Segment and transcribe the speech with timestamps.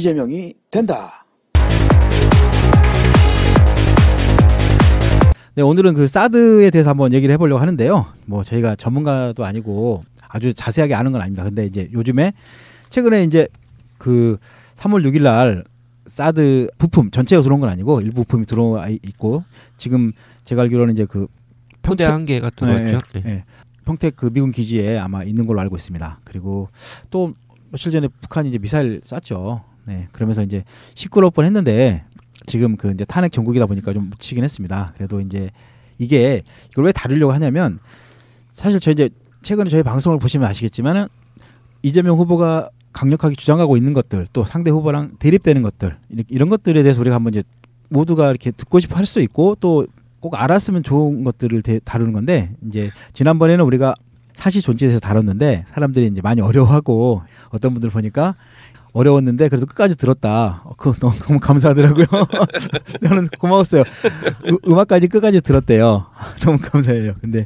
[0.00, 1.26] 이재명이 된다.
[5.54, 8.06] 네, 오늘은 그 사드에 대해서 한번 얘기를 해보려고 하는데요.
[8.24, 11.44] 뭐 저희가 전문가도 아니고 아주 자세하게 아는 건 아닙니다.
[11.44, 12.32] 근데 이제 요즘에
[12.88, 13.46] 최근에 이제
[13.98, 14.38] 그
[14.76, 15.64] 3월 6일 날
[16.06, 19.44] 사드 부품 전체가 들어온 건 아니고 일부 부품이 들어와 있고
[19.76, 20.12] 지금
[20.44, 21.26] 제가 알기로는 이제 그
[21.82, 23.00] 포대 한 개가 들어왔죠.
[23.14, 23.44] 네, 네.
[23.84, 26.20] 평택 그 미군 기지에 아마 있는 걸로 알고 있습니다.
[26.24, 26.68] 그리고
[27.10, 27.34] 또
[27.70, 29.62] 며칠 전에 북한이 이제 미사일 쐈죠.
[29.84, 32.04] 네, 그러면서 이제 시끄러울 뻔 했는데
[32.46, 34.92] 지금 그 이제 탄핵 전국이다 보니까 좀 묻히긴 했습니다.
[34.96, 35.50] 그래도 이제
[35.98, 37.78] 이게 이걸 왜 다루려고 하냐면
[38.52, 39.10] 사실 저 이제
[39.42, 41.06] 최근에 저희 방송을 보시면 아시겠지만은
[41.82, 45.96] 이재명 후보가 강력하게 주장하고 있는 것들 또 상대 후보랑 대립되는 것들
[46.28, 47.42] 이런 것들에 대해서 우리가 한번 이제
[47.88, 49.86] 모두가 이렇게 듣고 싶어 할 수 있고 또
[50.20, 53.94] 꼭 알았으면 좋은 것들을 다루는 건데 이제 지난번에는 우리가
[54.34, 58.36] 사실 존재에서 다뤘는데 사람들이 이제 많이 어려워하고 어떤 분들 보니까
[58.92, 60.62] 어려웠는데 그래도 끝까지 들었다.
[60.64, 62.06] 어, 그거 너무, 너무 감사하더라고요.
[63.06, 63.84] 저는 고마웠어요.
[64.46, 66.06] 음, 악까지 끝까지 들었대요.
[66.42, 67.14] 너무 감사해요.
[67.20, 67.44] 근데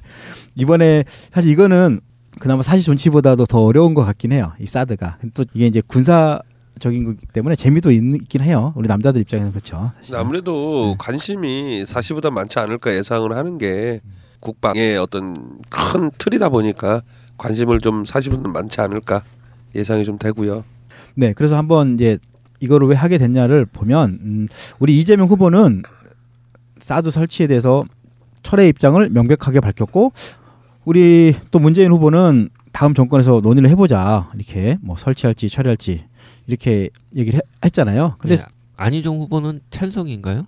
[0.55, 2.01] 이번에 사실 이거는
[2.39, 4.53] 그나마 사실 존치보다도 더 어려운 것 같긴 해요.
[4.59, 5.19] 이 사드가.
[5.35, 6.41] 또 이게 이제 군사
[6.81, 8.73] 적인 거기 때문에 재미도 있, 긴 해요.
[8.77, 9.93] 우리 남자들 입장에서 그렇죠.
[10.01, 10.17] 사실.
[10.17, 10.97] 아무래도 네.
[10.99, 14.01] 관심이 사실보다 많지 않을까 예상을 하는 게
[14.41, 17.03] 국방의 어떤 큰 틀이다 보니까
[17.39, 19.23] 관심을 좀 사실보다 많지 않을까
[19.75, 20.65] 예상이 좀 되고요.
[21.15, 22.19] 네, 그래서 한번 이제
[22.61, 24.49] 이거를 왜 하게 됐냐를 보면 음,
[24.79, 25.83] 우리 이재명 후보는
[26.79, 27.83] 사드 설치에 대해서
[28.43, 30.13] 철의 입장을 명백하게 밝혔고
[30.85, 36.05] 우리 또 문재인 후보는 다음 정권에서 논의를 해보자 이렇게 뭐 설치할지 철회할지
[36.47, 38.43] 이렇게 얘기를 했, 잖아요 근데 네,
[38.77, 40.47] 안희정 후보는 찬성인가요?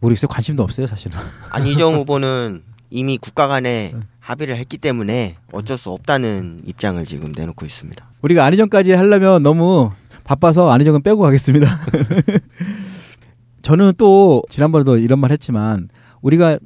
[0.00, 0.28] 모르겠어요.
[0.28, 1.18] 관심도 없어요, 사실은.
[1.50, 8.10] 안희정 후보는 이미 국가 간에 합의를 했기 때문에 어쩔 수 없다는 입장을 지금 내놓고 있습니다.
[8.22, 9.90] 우리가 안희정까지 하려면 너무
[10.24, 11.66] 바빠서 안희정은 빼고 가겠습니다.
[13.62, 15.88] 저는 또 지난번에도 이런 말 했지만
[16.22, 16.58] 우리가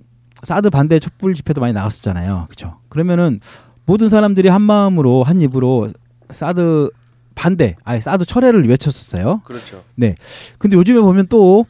[0.43, 2.47] 사드 반대 촛불 집회도 많이 나왔었잖아요.
[2.49, 2.79] 그렇죠?
[2.89, 3.39] 그러면은
[3.87, 5.89] 모든 사람들이 한 마음으로 한 입으로
[6.31, 6.91] 사드
[7.35, 9.41] 반대, 아예 사드 철회를 외쳤었어요.
[9.45, 9.83] 그렇죠.
[9.97, 10.15] 네.
[10.59, 11.67] 근데 요즘에 보면 또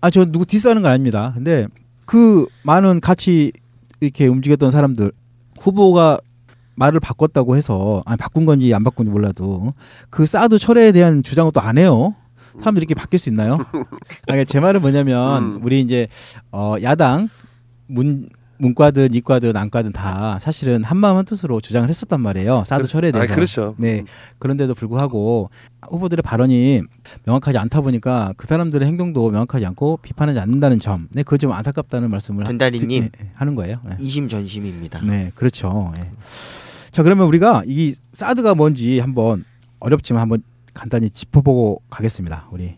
[0.00, 1.32] 아 저 누구 디스하는 건 아닙니다.
[1.34, 1.66] 근데
[2.04, 3.52] 그 많은 같이
[4.04, 5.12] 이렇게 움직였던 사람들
[5.60, 6.18] 후보가
[6.76, 9.70] 말을 바꿨다고 해서 아니 바꾼 건지 안 바꾼지 몰라도
[10.10, 12.14] 그 사드 철회에 대한 주장은 또 안 해요.
[12.58, 13.58] 사람들이 이렇게 바뀔 수 있나요?
[14.28, 15.60] 아니, 제 말은 뭐냐면 음.
[15.64, 16.06] 우리 이제
[16.52, 17.28] 어 야당
[17.88, 18.28] 문
[18.58, 22.64] 문과든 이과든 안과든 다 사실은 한마음 한뜻으로 주장을 했었단 말이에요.
[22.66, 23.32] 사드 철회에 대해서.
[23.32, 23.74] 아, 그렇죠.
[23.78, 24.00] 네.
[24.00, 24.06] 음.
[24.38, 25.50] 그런데도 불구하고
[25.82, 26.82] 후보들의 발언이
[27.24, 31.08] 명확하지 않다 보니까 그 사람들의 행동도 명확하지 않고 비판하지 않는다는 점.
[31.12, 33.78] 네, 그거 좀 안타깝다는 말씀을 전다리님 네, 네, 하는 거예요.
[33.84, 33.96] 네.
[34.00, 35.00] 이심 전심입니다.
[35.02, 35.92] 네, 그렇죠.
[35.94, 36.10] 네.
[36.90, 39.44] 자, 그러면 우리가 이 사드가 뭔지 한번
[39.80, 42.48] 어렵지만 한번 간단히 짚어보고 가겠습니다.
[42.52, 42.76] 우리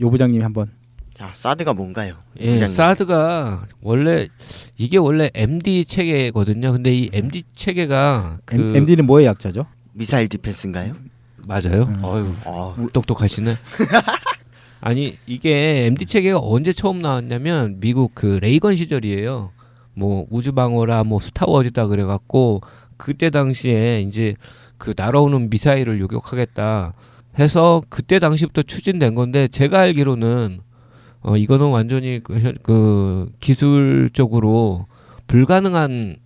[0.00, 0.70] 요 부장님이 한번
[1.18, 2.14] 자, 사드가 뭔가요?
[2.38, 2.76] 예, 부장님.
[2.76, 4.28] 사드가 원래
[4.76, 6.70] 이게 원래 MD 체계거든요.
[6.70, 9.66] 근데 이 MD 체계가 그 MD는 뭐의 약자죠?
[9.94, 10.94] 미사일 디펜스인가요?
[11.44, 11.82] 맞아요.
[11.88, 12.04] 음.
[12.04, 12.76] 어유 어.
[12.92, 13.52] 똑똑하시네.
[14.80, 19.50] 아니 이게 MD 체계가 언제 처음 나왔냐면 미국 그 레이건 시절이에요.
[19.94, 22.60] 뭐 우주 방어라 뭐 스타워즈다 그래갖고
[22.96, 24.36] 그때 당시에 이제
[24.76, 26.92] 그 날아오는 미사일을 요격하겠다
[27.40, 30.60] 해서 그때 당시부터 추진된 건데 제가 알기로는
[31.20, 34.86] 어 이거는 완전히 그, 그 기술적으로
[35.26, 36.16] 불가능한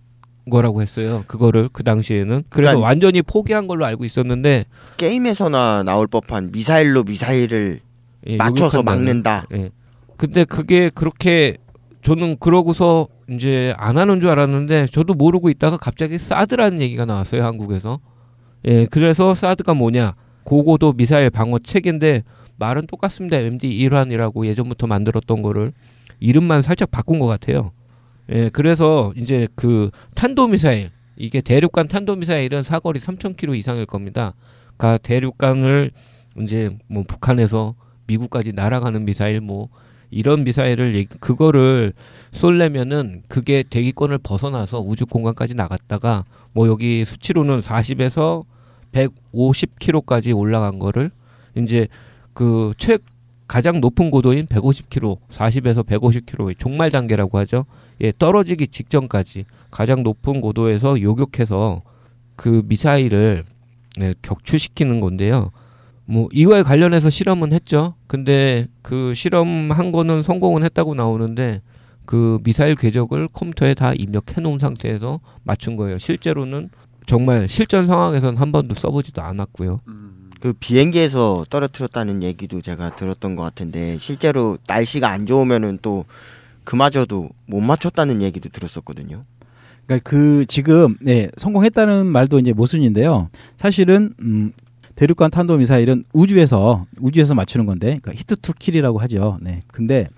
[0.49, 1.23] 거라고 했어요.
[1.27, 4.65] 그거를 그 당시에는 그래서 그러니까 완전히 포기한 걸로 알고 있었는데
[4.97, 7.79] 게임에서나 나올 법한 미사일로 미사일을
[8.27, 9.45] 예, 맞춰서 막는다.
[9.53, 9.69] 예.
[10.17, 11.57] 근데 그게 그렇게
[12.01, 17.99] 저는 그러고서 이제 안 하는 줄 알았는데 저도 모르고 있다가 갑자기 사드라는 얘기가 나왔어요 한국에서.
[18.65, 20.15] 예, 그래서 사드가 뭐냐?
[20.43, 22.23] 고고도 미사일 방어 체계인데
[22.63, 23.37] 말은 똑같습니다.
[23.37, 25.73] MD 일환이라고 예전부터 만들었던 거를
[26.21, 27.71] 이름만 살짝 바꾼 것 같아요.
[28.31, 34.33] 예, 그래서 이제 그 탄도미사일 이게 대륙간 탄도미사일은 사거리 3,000km 이상일 겁니다.
[34.77, 35.91] 그러니까 대륙간을
[36.41, 37.75] 이제 뭐 북한에서
[38.07, 39.67] 미국까지 날아가는 미사일 뭐
[40.09, 41.91] 이런 미사일을 그거를
[42.31, 46.23] 쏠려면은 그게 대기권을 벗어나서 우주 공간까지 나갔다가
[46.53, 48.45] 뭐 여기 수치로는 40에서
[48.93, 51.11] 150km까지 올라간 거를
[51.55, 51.87] 이제
[52.33, 52.97] 그 최
[53.47, 57.65] 가장 높은 고도인 150km, 40에서 150km 종말 단계라고 하죠.
[58.01, 61.81] 예, 떨어지기 직전까지 가장 높은 고도에서 요격해서
[62.35, 63.43] 그 미사일을
[64.01, 65.51] 예, 격추시키는 건데요.
[66.05, 67.95] 뭐 이거에 관련해서 실험은 했죠.
[68.07, 71.61] 근데 그 실험한 거는 성공은 했다고 나오는데
[72.05, 75.97] 그 미사일 궤적을 컴퓨터에 다 입력해 놓은 상태에서 맞춘 거예요.
[75.99, 76.69] 실제로는
[77.05, 79.81] 정말 실전 상황에서는 한 번도 써보지도 않았고요.
[79.87, 80.12] 음.
[80.43, 86.03] 그 비행기에서 떨어뜨렸다는 얘기도 제가 들었던 것 같은데 실제로 날씨가 안 좋으면은 또
[86.65, 89.21] 그마저도 못 맞췄다는 얘기도 들었었거든요.
[89.85, 93.29] 그러니까 그 지금 네, 성공했다는 말도 이제 모순인데요.
[93.55, 94.51] 사실은 음
[94.95, 99.37] 대륙간 탄도 미사일은 우주에서 우주에서 맞추는 건데 그러니까 hit to kill이라고 하죠.
[99.39, 99.61] 네.
[99.67, 100.09] 근데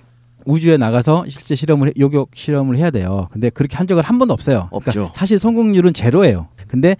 [0.47, 3.27] 우주에 나가서 실제 실험을 해- 요격 실험을 해야 돼요.
[3.31, 4.69] 근데 그렇게 한 적은 한 번도 없어요.
[4.71, 5.11] 그러니까 없죠.
[5.13, 6.47] 사실 성공률은 제로예요.
[6.67, 6.97] 근데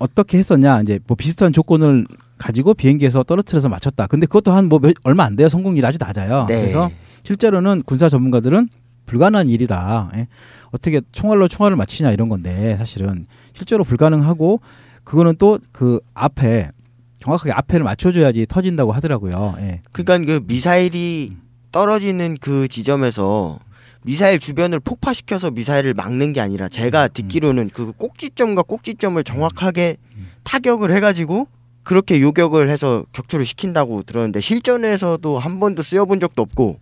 [0.00, 0.80] 어떻게 했었냐?
[0.82, 2.04] 이제 뭐 비슷한 조건을
[2.38, 4.06] 가지고 비행기에서 떨어뜨려서 맞췄다.
[4.06, 5.48] 근데 그것도 한 뭐 얼마 안 돼요.
[5.48, 6.46] 성공률이 아주 낮아요.
[6.48, 6.60] 네.
[6.62, 6.90] 그래서
[7.22, 8.68] 실제로는 군사 전문가들은
[9.06, 10.10] 불가능한 일이다.
[10.16, 10.28] 예.
[10.72, 14.60] 어떻게 총알로 총알을 맞히냐 이런 건데 사실은 실제로 불가능하고
[15.04, 16.70] 그거는 또 그 앞에
[17.18, 19.56] 정확하게 앞에를 맞춰줘야지 터진다고 하더라고요.
[19.60, 19.80] 예.
[19.92, 21.32] 그러니까 그 미사일이
[21.72, 23.58] 떨어지는 그 지점에서
[24.02, 29.96] 미사일 주변을 폭파시켜서 미사일을 막는 게 아니라 제가 듣기로는 그 꼭지점과 꼭지점을 정확하게
[30.44, 31.48] 타격을 해가지고
[31.84, 36.78] 그렇게 요격을 해서 격추를 시킨다고 들었는데 실전에서도 한 번도 쓰여본 적도 없고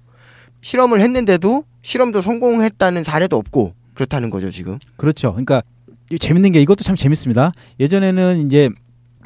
[0.61, 4.79] 실험을 했는데도 실험도 성공했다는 사례도 없고 그렇다는 거죠 지금.
[4.97, 5.33] 그렇죠.
[5.33, 5.63] 그러니까
[6.11, 7.53] 이 재밌는 게 이것도 참 재밌습니다.
[7.81, 8.71] 예전에는 이제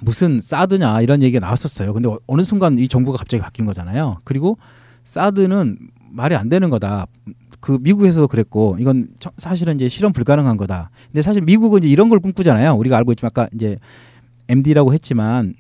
[0.03, 1.93] 무슨 사드냐 이런 얘기가 나왔었어요.
[1.93, 4.19] 근데 어- 어느 순간 이 정부가 갑자기 바뀐 거잖아요.
[4.25, 4.59] 그리고
[5.05, 5.79] 사드는
[6.11, 7.07] 말이 안 되는 거다.
[7.61, 10.91] 그 미국에서도 그랬고 이건 저- 사실은 이제 실험 불가능한 거다.
[11.09, 12.75] 근데 사실 미국은 이제 이런 걸 꿈꾸잖아요.
[12.75, 13.77] 우리가 알고 있지만 아까 이제
[14.49, 15.55] MD라고 했지만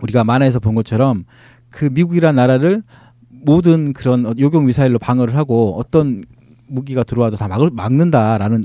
[0.00, 1.24] 우리가 만화에서 본 것처럼
[1.70, 2.82] 그 미국이라는 나라를
[3.28, 6.20] 모든 그런 어, 요격 미사일로 방어를 하고 어떤
[6.66, 8.64] 무기가 들어와도 다 막을, 막는다라는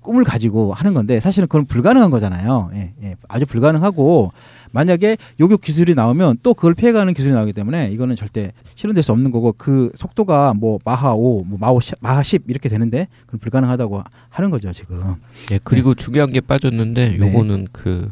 [0.00, 2.70] 꿈을 가지고 하는 건데 사실은 그건 불가능한 거잖아요.
[2.74, 4.32] 예, 예, 아주 불가능하고
[4.70, 9.30] 만약에 요격 기술이 나오면 또 그걸 피해가는 기술이 나오기 때문에 이거는 절대 실현될 수 없는
[9.30, 14.02] 거고 그 속도가 뭐 마하 5, 뭐 마하 10, 마하 10 이렇게 되는데 그건 불가능하다고
[14.28, 15.14] 하는 거죠 지금.
[15.52, 17.26] 예, 그리고 중요한 게 빠졌는데 네.
[17.26, 18.10] 요거는 그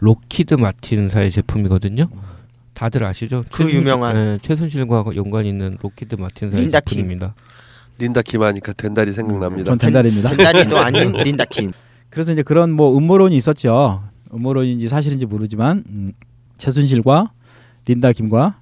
[0.00, 2.08] 록히드 마틴사의 제품이거든요.
[2.74, 3.44] 다들 아시죠?
[3.52, 6.96] 그 최순실- 유명한- 예, 최순실과 연관 있는 록히드 마틴사의 린다 킴.
[6.98, 7.34] 제품입니다.
[7.98, 9.64] 린다 김하니까 된달이 생각납니다.
[9.70, 10.30] 전 된달입니다.
[10.36, 11.72] 덴다리도 아닌 린다 킴.
[12.08, 14.02] 그래서 이제 그런 뭐 음모론이 있었죠.
[14.32, 16.12] 음모론인지 사실인지 모르지만 음,
[16.56, 17.32] 최순실과
[17.86, 18.58] 린다 김과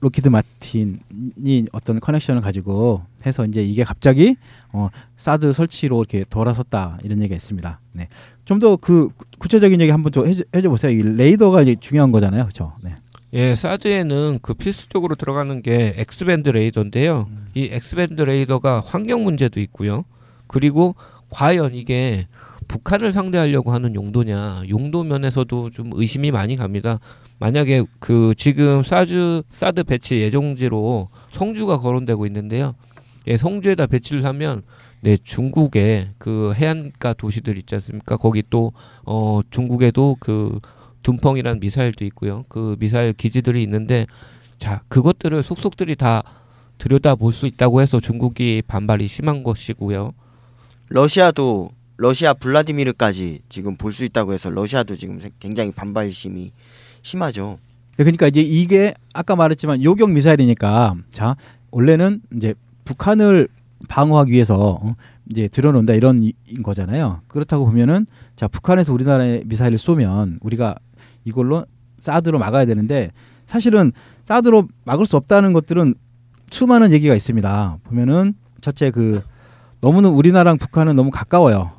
[0.00, 4.36] 록히드 마틴이 어떤 커넥션을 가지고 해서 이제 이게 갑자기
[4.72, 4.88] 어,
[5.18, 7.80] 사드 설치로 이렇게 돌아섰다 이런 얘기가 있습니다.
[7.92, 8.08] 네.
[8.50, 10.90] 좀 더 그 구체적인 얘기 한번 좀 해줘, 해줘 보세요.
[10.90, 12.72] 이 레이더가 이제 중요한 거잖아요, 그렇죠?
[12.82, 12.94] 네.
[13.32, 17.28] 예, 사드에는 그 필수적으로 들어가는 게 X-band 레이더인데요.
[17.30, 17.46] 음.
[17.54, 20.04] 이 X-band 레이더가 환경 문제도 있고요.
[20.48, 20.96] 그리고
[21.30, 22.26] 과연 이게
[22.66, 26.98] 북한을 상대하려고 하는 용도냐, 용도 면에서도 좀 의심이 많이 갑니다.
[27.38, 32.74] 만약에 그 지금 사드 사드 배치 예정지로 성주가 거론되고 있는데요.
[33.28, 34.62] 예, 성주에다 배치를 하면
[35.02, 38.16] 네, 중국의 그 해안가 도시들 있지 않습니까?
[38.16, 38.72] 거기 또
[39.04, 40.58] 어 중국에도 그
[41.02, 42.44] 둔펑이라는 미사일도 있고요.
[42.48, 44.06] 그 미사일 기지들이 있는데
[44.58, 46.22] 자 그것들을 속속들이 다
[46.78, 50.12] 들여다 볼 수 있다고 해서 중국이 반발이 심한 것이고요.
[50.88, 56.52] 러시아도 러시아 블라디미르까지 지금 볼 수 있다고 해서 러시아도 지금 굉장히 반발심이
[57.02, 57.58] 심하죠.
[57.96, 61.36] 네, 그러니까 이제 이게 아까 말했지만 요격 미사일이니까 자
[61.70, 62.54] 원래는 이제
[62.84, 63.48] 북한을
[63.88, 64.94] 방어하기 위해서 어,
[65.30, 66.18] 이제 들여놓는다 이런
[66.62, 67.20] 거잖아요.
[67.28, 68.06] 그렇다고 보면은
[68.36, 70.76] 자 북한에서 우리나라에 미사일을 쏘면 우리가
[71.24, 71.66] 이걸로
[71.98, 73.10] 사드로 막아야 되는데
[73.46, 75.94] 사실은 사드로 막을 수 없다는 것들은
[76.50, 77.78] 수많은 얘기가 있습니다.
[77.84, 79.22] 보면은 첫째 그
[79.80, 81.72] 너무는 우리나라랑 북한은 너무 가까워요.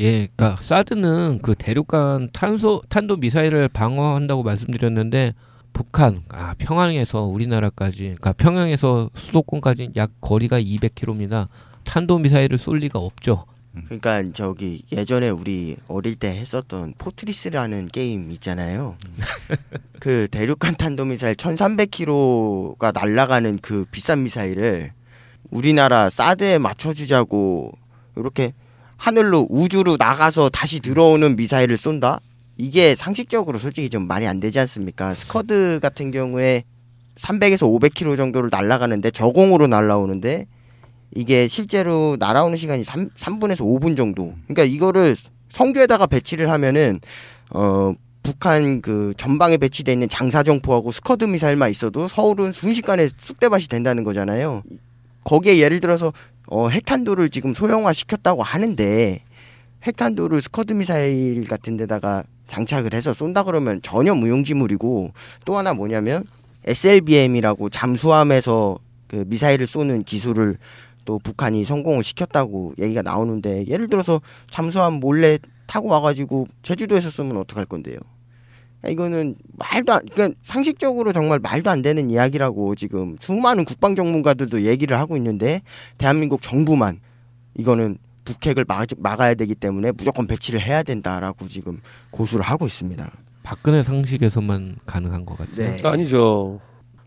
[0.00, 5.34] 예, 그러니까 사드는 그 대륙간 탄소 탄도 미사일을 방어한다고 말씀드렸는데
[5.72, 11.48] 북한 아 평양에서 우리나라까지 그러니까 평양에서 수도권까지 약 거리가 200km입니다.
[11.84, 13.44] 탄도 미사일을 쏠 리가 없죠.
[13.84, 18.96] 그러니까 저기 예전에 우리 어릴 때 했었던 포트리스라는 게임 있잖아요.
[20.00, 24.92] 그 대륙간 탄도 미사일 1,300km가 날아가는 그 비싼 미사일을
[25.50, 27.72] 우리나라 사드에 맞춰주자고
[28.16, 28.52] 이렇게
[28.96, 32.20] 하늘로 우주로 나가서 다시 들어오는 미사일을 쏜다?
[32.58, 35.14] 이게 상식적으로 솔직히 좀 말이 안 되지 않습니까?
[35.14, 36.64] 스커드 같은 경우에
[37.14, 40.46] 300에서 500km 정도를 날아가는데 저공으로 날아오는데
[41.14, 44.34] 이게 실제로 날아오는 시간이 3, 3분에서 5분 정도.
[44.48, 45.16] 그러니까 이거를
[45.50, 47.00] 성주에다가 배치를 하면은
[47.50, 54.62] 어 북한 그 전방에 배치돼 있는 장사정포하고 스커드 미사일만 있어도 서울은 순식간에 쑥대밭이 된다는 거잖아요.
[55.24, 56.12] 거기에 예를 들어서
[56.48, 59.22] 어 핵탄두를 지금 소형화 시켰다고 하는데
[59.84, 65.12] 핵탄두를 스커드 미사일 같은 데다가 장착을 해서 쏜다 그러면 전혀 무용지물이고
[65.44, 66.24] 또 하나 뭐냐면
[66.64, 70.58] SLBM이라고 잠수함에서 그 미사일을 쏘는 기술을
[71.04, 77.66] 또 북한이 성공을 시켰다고 얘기가 나오는데 예를 들어서 잠수함 몰래 타고 와가지고 제주도에서 쏘면 어떡할
[77.66, 77.98] 건데요?
[78.86, 84.98] 이거는 말도 안, 그러니까 상식적으로 정말 말도 안 되는 이야기라고 지금 수많은 국방 전문가들도 얘기를
[84.98, 85.62] 하고 있는데
[85.96, 87.00] 대한민국 정부만
[87.56, 87.98] 이거는
[88.28, 91.80] 북핵을 막, 막아야 되기 때문에 무조건 배치를 해야 된다라고 지금
[92.10, 93.10] 고수를 하고 있습니다.
[93.42, 95.76] 박근혜 상식에서만 가능한 것 같아요.
[95.76, 95.88] 네.
[95.88, 96.60] 아니죠.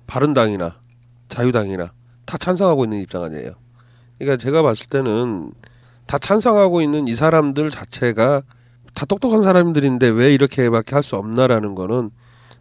[0.08, 0.76] 바른당이나
[1.30, 1.92] 자유당이나
[2.26, 3.52] 다 찬성하고 있는 입장 아니에요.
[4.18, 5.52] 그러니까 제가 봤을 때는
[6.08, 8.42] 다 찬성하고 있는 이 사람들 자체가
[8.94, 12.10] 다 똑똑한 사람들인데 왜 이렇게밖에 할 수 없나라는 거는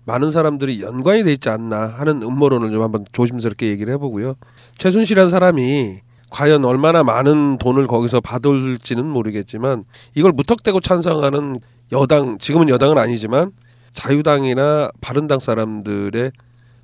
[0.05, 4.35] 많은 사람들이 연관이 돼 있지 않나 하는 음모론을 좀 한번 조심스럽게 얘기를 해보고요.
[4.79, 9.85] 최순실이라는 사람이 과연 얼마나 많은 돈을 거기서 받을지는 모르겠지만
[10.15, 11.59] 이걸 무턱대고 찬성하는
[11.93, 13.51] 여당 지금은 여당은 아니지만
[13.93, 16.31] 자유당이나 바른당 사람들의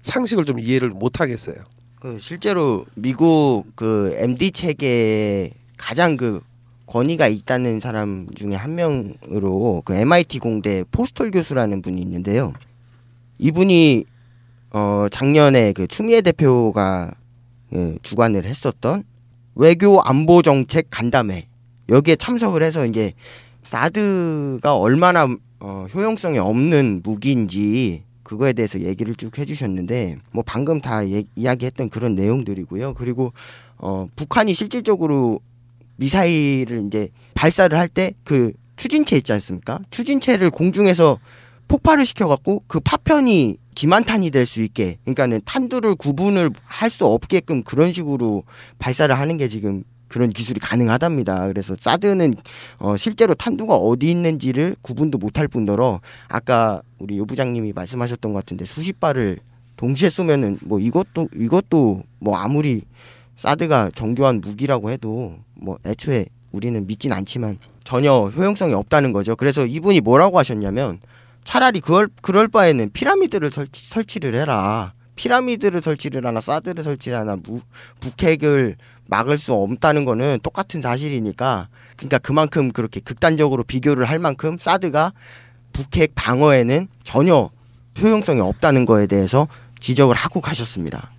[0.03, 1.57] 상식을 좀 이해를 못 하겠어요.
[2.01, 6.41] 그 실제로 미국 그 MD 체계에 가장 그
[6.87, 12.53] 권위가 있다는 사람 중에 한 명으로 그 MIT 공대 포스톨 교수라는 분이 있는데요.
[13.39, 14.05] 이분이
[14.71, 17.13] 어 작년에 그 추미애 대표가
[17.71, 19.05] 그 주관을 했었던
[19.57, 21.49] 외교 안보 정책 간담회
[21.89, 23.13] 여기에 참석을 해서 이제
[23.63, 25.27] 사드가 얼마나
[25.61, 32.15] 어, 효용성이 없는 무기인지 그거에 대해서 얘기를 쭉 해주셨는데 뭐 방금 다 예, 이야기했던 그런
[32.15, 32.95] 내용들이고요.
[32.95, 33.33] 그리고
[33.79, 35.41] 어, 북한이 실질적으로
[35.97, 39.79] 미사일을 이제 발사를 할 때 그 추진체 있지 않습니까?
[39.91, 41.19] 추진체를 공중에서
[41.69, 47.93] 폭발을 시켜갖고 그 파편이 기만탄이 될 수 있게 그러니까는 탄두를 구분을 할 수 없게끔 그런
[47.93, 48.45] 식으로
[48.79, 51.49] 발사를 하는 게 지금 그런 기술이 가능하답니다.
[51.49, 52.37] 그래서 사드는
[52.79, 58.65] 어 실제로 탄두가 어디 있는지를 구분도 못할 뿐더러 아까 우리 요 부장님이 말씀하셨던 것 같은데
[58.65, 59.39] 수십 발을
[59.77, 62.83] 동시에 쏘면은 뭐 이것도 이것도 뭐 아무리
[63.37, 69.37] 사드가 정교한 무기라고 해도 뭐 애초에 우리는 믿진 않지만 전혀 효용성이 없다는 거죠.
[69.37, 71.01] 그래서 이분이 뭐라고 하셨냐면
[71.47, 74.93] 차라리 그럴 그럴 바에는 피라미드를 설치, 설치를 해라.
[75.15, 77.61] 피라미드를 설치를 하나 사드를 설치를 하나 무,
[78.01, 78.77] 북핵을
[79.07, 85.13] 막을 수 없다는 거는 똑같은 사실이니까 그러니까 그만큼 그렇게 극단적으로 비교를 할 만큼 사드가
[85.73, 87.49] 북핵 방어에는 전혀
[87.99, 89.47] 효용성이 없다는 거에 대해서
[89.81, 91.13] 지적을 하고 가셨습니다.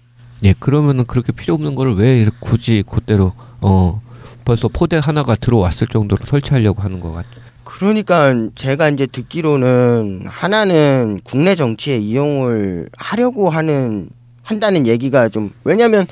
[0.43, 4.01] 예, 그러면은 그렇게 필요 없는 거를 왜 굳이 그대로 어
[4.45, 7.46] 벌써 포대 하나가 들어왔을 정도로 설치하려고 하는 것 같죠.
[7.69, 14.07] 그러니까 제가 이제 듣기로는 하나는 국내 정치에 이용을 하려고 하는
[14.41, 16.07] 한다는 얘기가 좀 왜냐면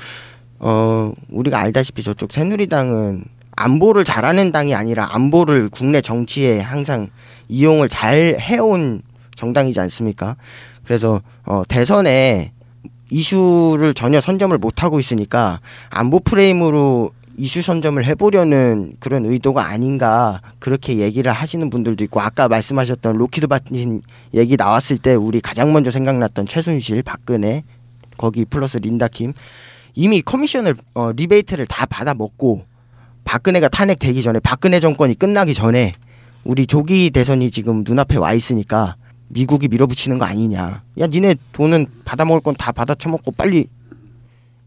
[0.58, 3.24] 어 우리가 알다시피 저쪽 새누리당은
[3.56, 7.08] 안보를 잘하는 당이 아니라 안보를 국내 정치에 항상
[7.48, 9.00] 이용을 잘 해온
[9.34, 10.36] 정당이지 않습니까?
[10.84, 12.52] 그래서 어 대선에
[13.08, 20.98] 이슈를 전혀 선점을 못 하고 있으니까 안보 프레임으로 이슈 선점을 해보려는 그런 의도가 아닌가 그렇게
[20.98, 24.00] 얘기를 하시는 분들도 있고 아까 말씀하셨던 록히드 마틴
[24.34, 27.62] 얘기 나왔을 때 우리 가장 먼저 생각났던 최순실, 박근혜
[28.16, 29.34] 거기 플러스 린다킴
[29.94, 32.64] 이미 커미션을 어, 리베이트를 다 받아 먹고
[33.24, 35.94] 박근혜가 탄핵되기 전에 박근혜 정권이 끝나기 전에
[36.44, 38.96] 우리 조기 대선이 지금 눈앞에 와 있으니까
[39.28, 40.84] 미국이 밀어붙이는 거 아니냐.
[40.98, 43.66] 야, 니네 돈은 받아 먹을 건 다 받아 처먹고 빨리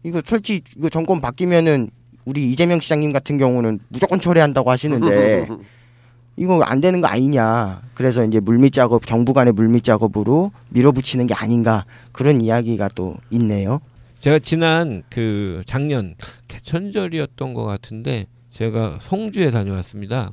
[0.04, 1.90] 이거 솔직히 이거 정권 바뀌면은
[2.24, 5.46] 우리 이재명 시장님 같은 경우는 무조건 철회한다고 하시는데
[6.36, 7.82] 이거 안 되는 거 아니냐.
[7.94, 13.80] 그래서 이제 물밑 작업, 정부 간의 물밑 작업으로 밀어붙이는 게 아닌가 그런 이야기가 또 있네요.
[14.20, 16.14] 제가 지난 그 작년
[16.48, 20.32] 개천절이었던 것 같은데 제가 성주에 다녀왔습니다.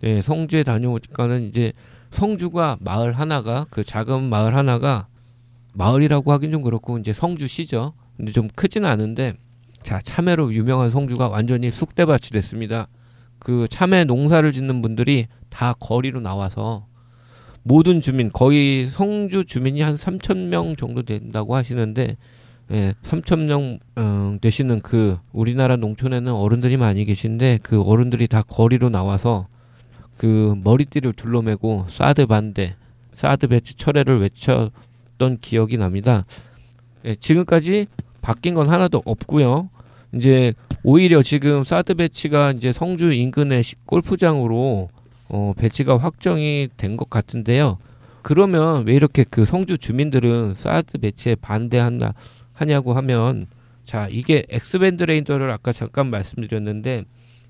[0.00, 1.72] 네, 성주에 다녀오니까는 이제
[2.10, 5.06] 성주가 마을 하나가 그 작은 마을 하나가
[5.74, 7.92] 마을이라고 하긴 좀 그렇고 이제 성주시죠.
[8.16, 9.34] 근데 좀 크지는 않은데
[9.82, 12.88] 자 참외로 유명한 성주가 완전히 쑥대밭이 됐습니다.
[13.38, 16.86] 그 참외 농사를 짓는 분들이 다 거리로 나와서
[17.62, 22.16] 모든 주민 거의 성주 주민이 한 3천 명 정도 된다고 하시는데
[22.72, 28.90] 예, 3천 명 어, 되시는 그 우리나라 농촌에는 어른들이 많이 계신데 그 어른들이 다 거리로
[28.90, 29.48] 나와서
[30.16, 32.76] 그 머리띠를 둘러매고 사드 반대,
[33.12, 36.24] 사드 배치 철회를 외쳤던 기억이 납니다.
[37.04, 37.86] 예, 지금까지
[38.20, 39.70] 바뀐 건 하나도 없고요.
[40.14, 44.88] 이제 오히려 지금 사드 배치가 이제 성주 인근의 시- 골프장으로
[45.28, 47.78] 어, 배치가 확정이 된 것 같은데요.
[48.22, 52.14] 그러면 왜 이렇게 그 성주 주민들은 사드 배치에 반대한다
[52.52, 53.46] 하냐고 하면
[53.84, 57.04] 자 이게 X-band 레이더를 아까 잠깐 말씀드렸는데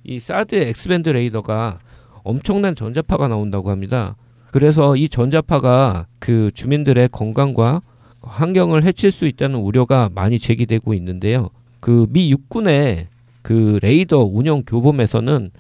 [0.04, 1.78] 이 사드 X-band 레이더가
[2.22, 4.16] 엄청난 전자파가 나온다고 합니다.
[4.52, 7.82] 그래서 이 전자파가 그 주민들의 건강과
[8.30, 11.50] 환경을 해칠 수 있다는 우려가 많이 제기되고 있는데요.
[11.80, 13.08] 그 미 육군의
[13.42, 15.50] 그 레이더 운영 교범에서는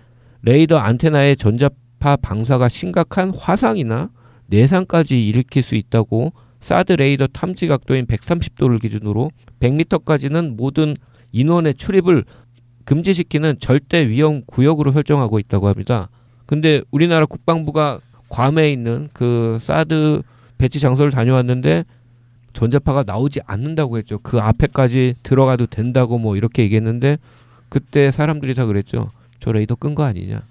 [0.42, 4.10] 레이더 안테나의 전자파 방사가 심각한 화상이나
[4.46, 10.96] 내상까지 일으킬 수 있다고 사드 레이더 탐지 각도인 130도를 기준으로 100m까지는 모든
[11.32, 12.24] 인원의 출입을
[12.84, 16.10] 금지시키는 절대 위험 구역으로 설정하고 있다고 합니다.
[16.46, 20.22] 근데 우리나라 국방부가 괌에 있는 그 사드
[20.58, 21.84] 배치 장소를 다녀왔는데
[22.52, 24.18] 전자파가 나오지 않는다고 했죠.
[24.22, 27.18] 그 앞에까지 들어가도 된다고 뭐 이렇게 얘기했는데
[27.68, 29.10] 그때 사람들이 다 그랬죠.
[29.38, 30.42] 저 레이더 끈 거 아니냐.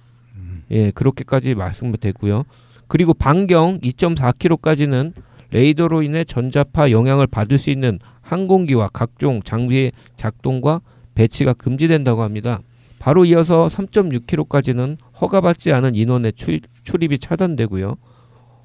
[0.71, 2.43] 예, 그렇게까지 말씀되고요.
[2.87, 5.13] 그리고 반경 2.4km까지는
[5.51, 10.81] 레이더로 인해 전자파 영향을 받을 수 있는 항공기와 각종 장비의 작동과
[11.15, 12.59] 배치가 금지된다고 합니다.
[12.99, 17.95] 바로 이어서 3.6km까지는 허가받지 않은 인원의 출, 출입이 차단되고요.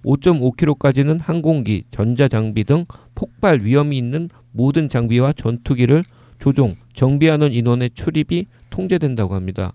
[0.04, 6.04] 5.5km까지는 항공기, 전자장비 등 폭발 위험이 있는 모든 장비와 전투기를
[6.38, 9.72] 조종, 정비하는 인원의 출입이 통제된다고 합니다.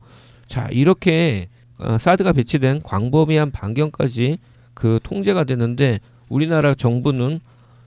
[0.47, 4.37] 자, 이렇게 어, 사드가 배치된 광범위한 반경까지
[4.73, 7.39] 그 통제가 되는데 우리나라 정부는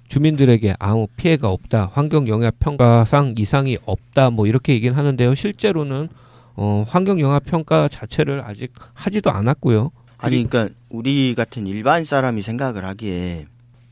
[0.08, 5.34] 주민들에게 아무 피해가 없다, 환경 영향 평가상 이상이 없다, 뭐 이렇게 얘기는 하는데요.
[5.34, 6.08] 실제로는
[6.54, 9.90] 어, 환경 영향 평가 자체를 아직 하지도 않았고요.
[10.22, 13.46] 아니 그러니까 우리 같은 일반 사람이 생각을 하기에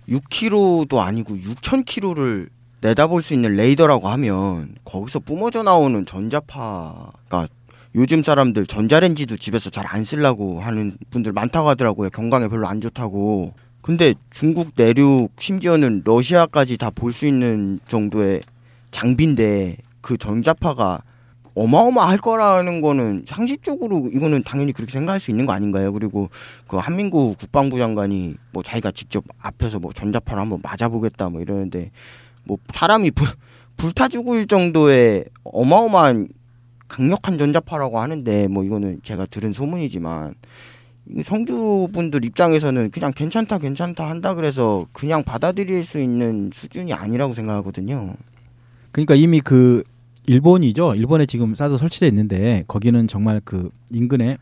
[0.09, 2.49] 6km도 아니고 6,000km를
[2.81, 7.47] 내다볼 수 있는 레이더라고 하면 거기서 뿜어져 나오는 전자파가
[7.97, 12.11] 요즘 사람들 전자레인지도 집에서 잘 안 쓰려고 하는 분들 많다고 하더라고요.
[12.11, 13.53] 경광에 별로 안 좋다고.
[13.83, 18.41] 근데 중국 내륙 심지어는 러시아까지 다 볼 수 있는 정도의
[18.93, 21.03] 장비인데 그 전자파가
[21.61, 25.93] 어마어마할 거라는 거는 상식적으로 이거는 당연히 그렇게 생각할 수 있는 거 아닌가요?
[25.93, 26.31] 그리고
[26.67, 31.91] 그 한민구 국방부 장관이 뭐 자기가 직접 앞에서 뭐 전자파를 한번 맞아보겠다 뭐 이러는데
[32.45, 33.29] 뭐 사람이 불,
[33.77, 36.29] 불타 죽을 정도의 어마어마한
[36.89, 40.35] 강력한 전자파라고 하는데 뭐 이거는 제가 들은 소문이지만
[41.23, 48.15] 성주분들 입장에서는 그냥 괜찮다 괜찮다 한다 그래서 그냥 받아들일 수 있는 수준이 아니라고 생각하거든요.
[48.93, 49.83] 그러니까 이미 그
[50.31, 50.95] 일본이죠.
[50.95, 54.37] 일본에 지금 사드 설치돼 있는데 거기는 정말 그 인근에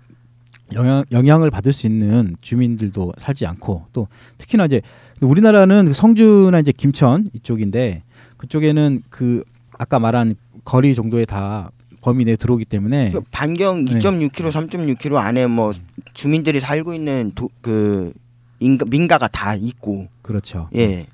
[0.74, 4.82] 영향, 영향을 받을 수 있는 주민들도 살지 않고 또 특히나 이제
[5.22, 8.02] 우리나라는 그 성주나 이제 김천 이쪽인데
[8.36, 9.42] 그쪽에는 그
[9.78, 11.70] 아까 말한 거리 정도에 다
[12.02, 13.98] 범위 내에 들어오기 때문에 그 반경 네.
[13.98, 15.72] 2.6km, 3.6km 안에 뭐
[16.12, 18.12] 주민들이 살고 있는 도, 그
[18.60, 20.68] 인가, 민가가 다 있고 그렇죠.
[20.76, 21.06] 예.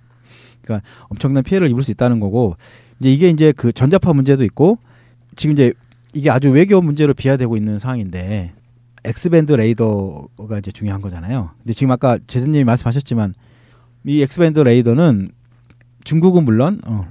[1.08, 2.56] 엄청난 피해를 입을 수 있다는 거고
[3.00, 4.78] 이제 이게 이제 그 전자파 문제도 있고
[5.37, 5.72] 지금 이제
[6.14, 8.52] 이게 아주 외교 문제로 비화되고 있는 상황인데
[9.05, 11.50] X-band 레이더가 이제 중요한 거잖아요.
[11.59, 13.35] 근데 지금 아까 제재님이 말씀하셨지만
[14.07, 15.30] 이 X-band 레이더는
[16.04, 17.04] 중국은 물론 어,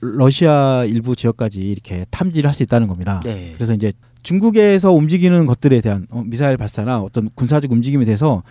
[0.00, 3.20] 러시아 일부 지역까지 이렇게 탐지를 할 수 있다는 겁니다.
[3.24, 3.52] 네.
[3.54, 3.92] 그래서 이제
[4.22, 8.42] 중국에서 움직이는 것들에 대한 어, 미사일 발사나 어떤 군사적 움직임에 대해서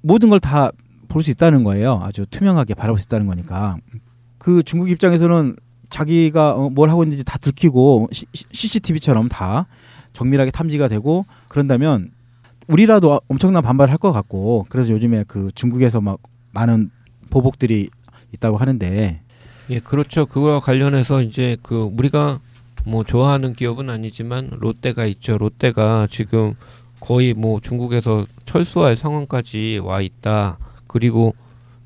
[0.00, 0.72] 모든 걸 다
[1.08, 2.00] 볼 수 있다는 거예요.
[2.02, 3.76] 아주 투명하게 바라볼 수 있다는 거니까.
[4.38, 5.56] 그 중국 입장에서는
[5.92, 9.66] 자기가 어, 뭘 하고 있는지 다 들키고 시- 시- CCTV처럼 다
[10.14, 12.10] 정밀하게 탐지가 되고 그런다면
[12.66, 16.18] 우리라도 엄청난 반발을 할 것 같고 그래서 요즘에 그 중국에서 막
[16.52, 16.90] 많은
[17.30, 17.88] 보복들이
[18.34, 19.20] 있다고 하는데
[19.70, 20.26] 예, 그렇죠.
[20.26, 22.40] 그거와 관련해서 이제 그 우리가
[22.84, 25.38] 뭐 좋아하는 기업은 아니지만 롯데가 있죠.
[25.38, 26.54] 롯데가 지금
[27.00, 30.58] 거의 뭐 중국에서 철수할 상황까지 와 있다.
[30.86, 31.34] 그리고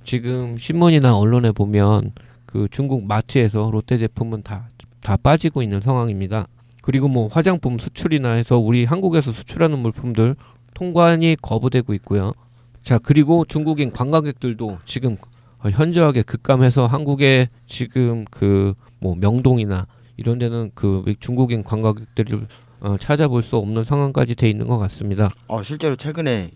[0.05, 2.13] 지금 신문이나 언론에 보면
[2.57, 4.71] 그 중국 마트에서 롯데 제품은 다,
[5.03, 6.47] 다 빠지고 있는 상황입니다.
[6.81, 10.37] 그리고 뭐 화장품 수출이나 해서 우리 한국에서 수출하는 물품들
[10.73, 12.33] 통관이 거부되고 있고요.
[12.83, 15.19] 자, 그리고 중국인 관광객들도 지금
[15.59, 22.47] 어, 현저하게 급감해서 한국에 지금 그 뭐 명동이나 이런 데는 그 중국인 관광객들을
[22.81, 25.29] 어, 찾아볼 수 없는 상황까지 돼 있는 것 같습니다.
[25.49, 26.51] 어 실제로 최근에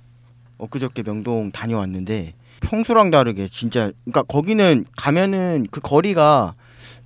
[0.59, 6.55] 엊그저께 명동 다녀왔는데 평소랑 다르게 진짜 그러니까 거기는 가면은 그 거리가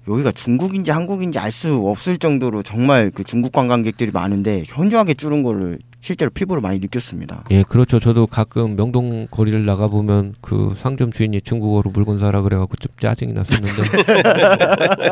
[0.07, 5.79] 여기가 중국인지 한국인지 알 수 없을 정도로 정말 그 중국 관광객들이 많은데 현저하게 줄은 거를
[6.01, 7.45] 실제로 피부로 많이 느꼈습니다.
[7.53, 7.99] 예, 그렇죠.
[7.99, 13.33] 저도 가끔 명동 거리를 나가 보면 그 상점 주인이 중국어로 물건 사라 그래갖고 좀 짜증이
[13.33, 13.83] 났었는데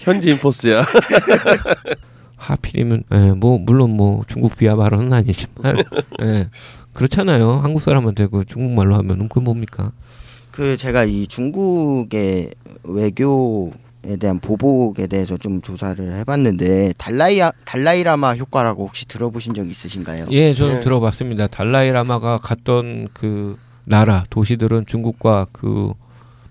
[0.00, 0.84] 현지 인 포스야.
[2.36, 5.76] 하필이면 예, 뭐 물론 뭐 중국 비하 발언은 아니지만
[6.22, 6.48] 예,
[6.92, 7.60] 그렇잖아요.
[7.62, 9.92] 한국 사람한테 그 중국말로 하면 그 뭡니까?
[10.50, 12.50] 그 제가 이 중국의
[12.84, 20.26] 외교에 대한 보복에 대해서 좀 조사를 해봤는데 달라이 달라이라마 효과라고 혹시 들어보신 적 있으신가요?
[20.30, 20.80] 예, 저는 예.
[20.80, 21.46] 들어봤습니다.
[21.46, 25.94] 달라이라마가 갔던 그 나라 도시들은 중국과 그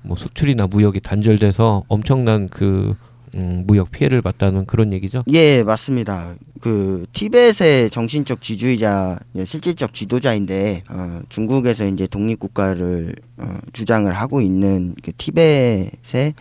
[0.04, 2.96] 뭐 수출이나 무역이 단절돼서 엄청난 그
[3.36, 5.24] 음, 무역 피해를 봤다는 그런 얘기죠.
[5.32, 6.36] 예, 맞습니다.
[6.60, 14.96] 그 티벳의 정신적 지주이자 실질적 지도자인데 어, 중국에서 이제 독립 국가를 어, 주장을 하고 있는
[15.02, 16.34] 그 티벳의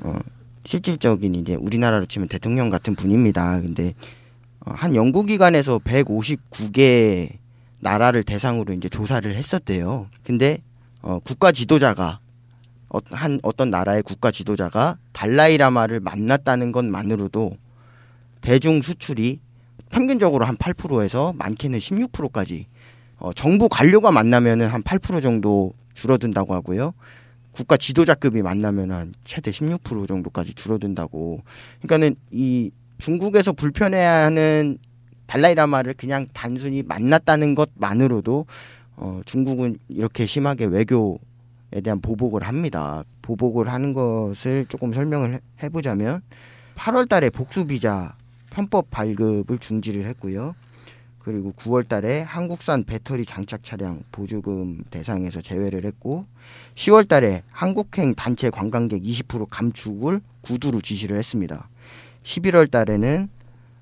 [0.00, 0.18] 어,
[0.64, 3.60] 실질적인 이제 우리나라로 치면 대통령 같은 분입니다.
[3.60, 3.94] 근데
[4.60, 7.30] 어, 한 연구기관에서 159개
[7.78, 10.08] 나라를 대상으로 이제 조사를 했었대요.
[10.24, 10.58] 근데
[11.02, 12.25] 어, 국가 지도자가 어,
[13.10, 17.52] 한 어떤 나라의 국가 지도자가 달라이라마를 만났다는 것만으로도
[18.40, 19.40] 대중 수출이
[19.90, 22.66] 평균적으로 한 8%에서 많게는 16%까지
[23.18, 26.92] 어, 정부 관료가 만나면은 한 8% 정도 줄어든다고 하고요.
[27.52, 31.40] 국가 지도자급이 만나면 한 최대 16% 정도까지 줄어든다고.
[31.80, 34.78] 그러니까는 이 중국에서 불편해하는
[35.26, 38.46] 달라이라마를 그냥 단순히 만났다는 것만으로도
[38.96, 41.18] 어, 중국은 이렇게 심하게 외교
[41.72, 43.04] 에 대한 보복을 합니다.
[43.22, 46.20] 보복을 하는 것을 조금 설명을 해보자면
[46.76, 48.14] 8월 달에 복수 비자
[48.50, 50.54] 편법 발급을 중지를 했고요.
[51.18, 56.24] 그리고 9월 달에 한국산 배터리 장착 차량 보조금 대상에서 제외를 했고
[56.76, 61.68] 10월 달에 한국행 단체 관광객 20% 감축을 구두로 지시를 했습니다.
[62.22, 63.28] 11월 달에는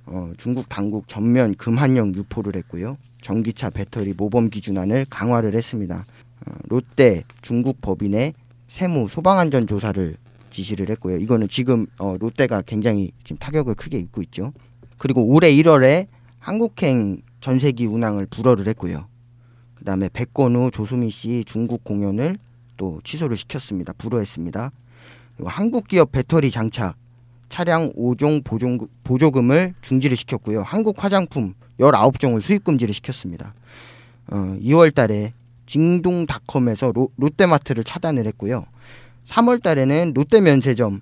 [0.07, 2.97] 어, 중국 당국 전면 금한령 유포를 했고요.
[3.20, 6.05] 전기차 배터리 모범 기준안을 강화를 했습니다.
[6.46, 8.35] 어, 롯데 중국 법인의
[8.68, 10.16] 세무 소방안전 조사를
[10.50, 11.16] 지시를 했고요.
[11.18, 14.52] 이거는 지금 어, 롯데가 굉장히 지금 타격을 크게 입고 있죠.
[14.98, 16.07] 그리고 올해 1월에
[16.38, 19.07] 한국행 전세기 운항을 불허를 했고요.
[19.74, 22.38] 그다음에 백건우, 조수미 씨 중국 공연을
[22.76, 23.92] 또 취소를 시켰습니다.
[23.98, 24.72] 불허했습니다.
[25.37, 26.96] 그리고 한국 기업 배터리 장착
[27.48, 28.42] 차량 5종
[29.04, 30.62] 보조, 금을 중지를 시켰고요.
[30.62, 33.54] 한국 화장품 19종을 수입 금지를 시켰습니다.
[34.28, 35.33] 어, 2월 달에
[35.66, 38.64] 징동닷컴에서 로, 롯데마트를 차단을 했고요.
[39.27, 41.00] 3월 달에는 롯데 면세점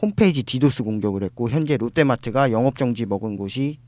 [0.00, 3.78] 홈페이지 디도스 공격을 했고 현재 롯데마트가 영업 정지 먹은 곳이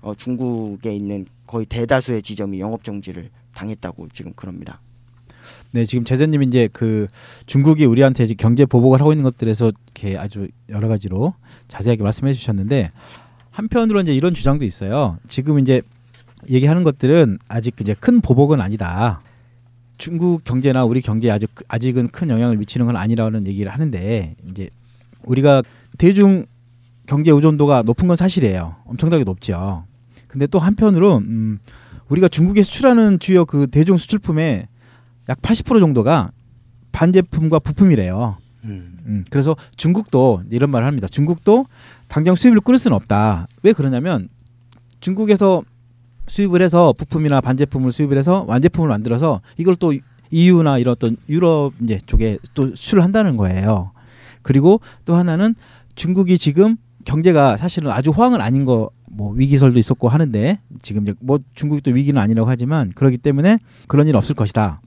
[0.00, 4.80] 어, 중국에 있는 거의 대다수의 지점이 영업 정지를 당했다고 지금 그럽니다.
[5.72, 7.06] 네, 지금 재재님 이제 그
[7.46, 11.34] 중국이 우리한테 경제 보복을 하고 있는 것들에서 이렇게 아주 여러 가지로
[11.68, 12.92] 자세하게 말씀해 주셨는데
[13.50, 15.18] 한편으로 이제 이런 주장도 있어요.
[15.28, 15.82] 지금 이제
[16.50, 19.20] 얘기하는 것들은 아직 이제 큰 보복은 아니다.
[19.96, 24.70] 중국 경제나 우리 경제에 아직 아직은 큰 영향을 미치는 건 아니라는 얘기를 하는데 이제
[25.24, 25.62] 우리가
[25.98, 26.46] 대중
[27.06, 28.76] 경제 의존도가 높은 건 사실이에요.
[28.86, 29.84] 엄청나게 높죠.
[30.26, 31.58] 근데 또 한편으로 음
[32.08, 34.66] 우리가 중국에 수출하는 주요 그 대중 수출품의
[35.28, 36.30] 약 80% 정도가
[36.92, 38.36] 반제품과 부품이래요.
[38.64, 38.98] 음.
[39.06, 39.24] 음.
[39.30, 41.06] 그래서 중국도 이런 말을 합니다.
[41.08, 41.66] 중국도
[42.08, 43.48] 당장 수입을 끊을 수는 없다.
[43.62, 44.28] 왜 그러냐면
[45.00, 45.62] 중국에서
[46.26, 49.92] 수입을 해서 부품이나 반제품을 수입을 해서 완제품을 만들어서 이걸 또
[50.30, 53.92] EU나 이런 어떤 유럽 이제 쪽에 또 수출을 한다는 거예요.
[54.42, 55.54] 그리고 또 하나는
[55.94, 61.38] 중국이 지금 경제가 사실은 아주 호황은 아닌 거 뭐 위기설도 있었고 하는데 지금 이제 뭐
[61.54, 64.80] 중국도 위기는 아니라고 하지만 그렇기 때문에 그런 일 없을 것이다.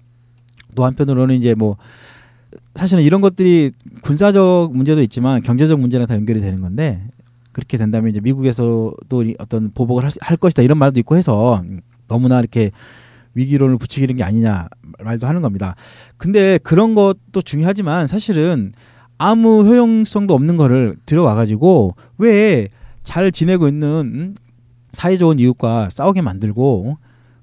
[0.76, 1.78] 또 한편으로는 이제 뭐
[2.76, 3.72] 사실은 이런 것들이
[4.02, 7.08] 군사적 문제도 있지만 경제적 문제랑 다 연결이 되는 건데
[7.58, 8.96] 그렇게 된다면 이제 미국에서도
[9.40, 11.64] 어떤 보복을 할, 할 것이다 이런 말도 있고 해서
[12.08, 12.70] 너무나 이렇게
[13.34, 14.68] 위기론을 부추기는 게 아니냐
[15.04, 15.76] 말도 하는 겁니다.
[16.18, 18.74] 근데 그런 것도 중요하지만 사실은
[19.18, 22.68] 아무 효용성도 없는 거를 들어와 가지고 왜
[23.08, 24.36] 잘 지내고 있는
[24.92, 26.98] 사회 좋은 이웃과 싸우게 만들고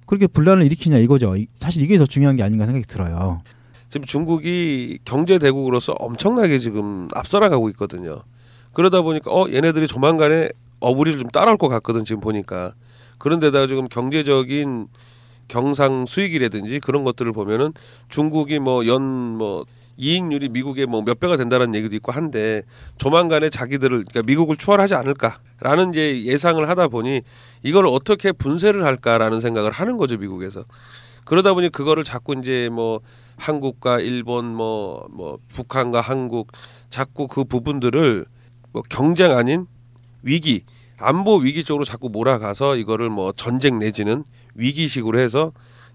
[0.04, 1.36] 그렇게 분란을 일으키냐 이거죠.
[1.56, 3.40] 사실 이게 더 중요한 게 아닌가 생각이 들어요.
[3.88, 8.24] 지금 중국이 경제 대국으로서 엄청나게 지금 앞서나가고 있거든요.
[8.74, 10.48] 그러다 보니까 어 얘네들이 조만간에
[10.80, 12.74] 어부리를 좀 따라올 것 같거든 지금 보니까.
[13.18, 14.88] 그런데다가 지금 경제적인
[15.48, 17.72] 경상 수익이라든지 그런 것들을 보면은
[18.08, 19.64] 중국이 뭐 연뭐 뭐
[19.96, 22.62] 이익률이 미국의 뭐 몇 배가 된다는 얘기도 있고 한데
[22.98, 27.22] 조만간에 자기들을 그러니까 미국을 추월하지 않을까라는 이제 예상을 하다 보니
[27.62, 30.64] 이걸 어떻게 분쇄를 할까라는 생각을 하는 거죠 미국에서.
[31.24, 33.00] 그러다 보니 그거를 자꾸 이제 뭐
[33.36, 36.52] 한국과 일본 뭐뭐 뭐 북한과 한국
[36.90, 38.26] 자꾸 그 부분들을
[38.74, 39.66] 뭐 경쟁 아닌
[40.22, 40.64] 위기
[40.98, 44.24] 안보 위기 쪽으로 자꾸 몰아가서 이거를 뭐 전쟁 내지는
[44.56, 45.52] 위기식으로 해서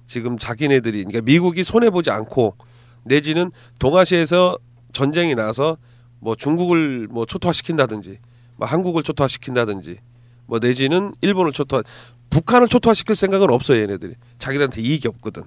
[0.07, 2.55] 지금 자기네들이 그러니까 미국이 손해 보지 않고
[3.03, 4.57] 내지는 동아시아에서
[4.93, 5.77] 전쟁이 나서
[6.19, 8.17] 뭐 중국을 뭐 초토화시킨다든지
[8.55, 9.97] 뭐 한국을 초토화시킨다든지
[10.45, 11.83] 뭐 내지는 일본을 초토화
[12.29, 14.15] 북한을 초토화시킬 생각은 없어요 얘네들이.
[14.37, 15.43] 자기들한테 이익이 없거든.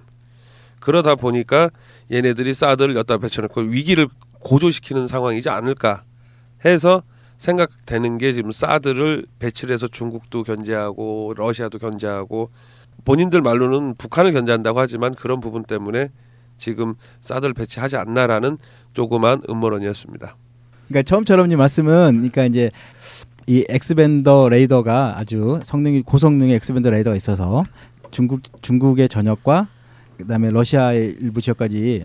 [0.81, 1.71] 그러다 보니까
[2.11, 4.09] 얘네들이 사드를 여기다 배쳐놓고 위기를
[4.41, 6.05] 고조시키는 상황이지 않을까
[6.65, 7.03] 해서
[7.43, 12.51] 생각되는 게 지금 사드를 배치를 해서 중국도 견제하고 러시아도 견제하고
[13.05, 16.11] 본인들 말로는 북한을 견제한다고 하지만 그런 부분 때문에
[16.57, 18.59] 지금 사드를 배치하지 않나라는
[18.93, 20.37] 조그만 음모론이었습니다.
[20.87, 22.71] 그러니까 처음처럼님 말씀은 그러니까 이제
[23.49, 27.65] 이 X-band 레이더가 아주 성능이 고성능의 X-band 레이더가 있어서
[28.13, 29.67] 중국 중국의 전역과
[30.19, 32.05] 그다음에 러시아의 일부 지역까지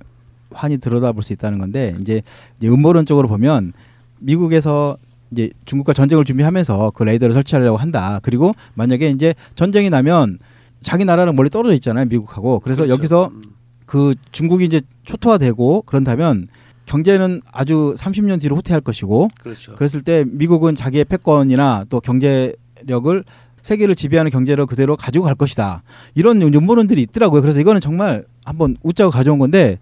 [0.50, 2.23] 환히 들여다볼 수 있다는 건데 이제,
[2.63, 3.73] 음모론적으로 보면
[4.19, 4.97] 미국에서
[5.31, 8.19] 이제 중국과 전쟁을 준비하면서 그 레이더를 설치하려고 한다.
[8.21, 10.39] 그리고 만약에 이제 전쟁이 나면
[10.81, 12.59] 자기 나라는 멀리 떨어져 있잖아요, 미국하고.
[12.59, 12.93] 그래서 그렇죠.
[12.93, 13.41] 여기서 음.
[13.85, 16.47] 그 중국이 이제 초토화되고 그런다면
[16.85, 19.75] 경제는 아주 30년 뒤로 후퇴할 것이고 그렇죠.
[19.75, 23.23] 그랬을 때 미국은 자기의 패권이나 또 경제력을
[23.61, 25.83] 세계를 지배하는 경제력 그대로 가지고 갈 것이다.
[26.15, 27.41] 이런 음모론들이 있더라고요.
[27.41, 29.77] 그래서 이거는 정말 한번 웃자고 가져온 건데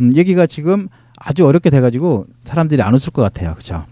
[0.00, 3.52] 음, 얘기가 지금 아주 어렵게 돼가지고 사람들이 안 웃을 것 같아요.
[3.52, 3.86] 그렇죠?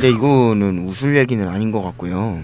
[0.00, 2.40] 근데 이거는 웃을 얘기는 아닌 것 같고요.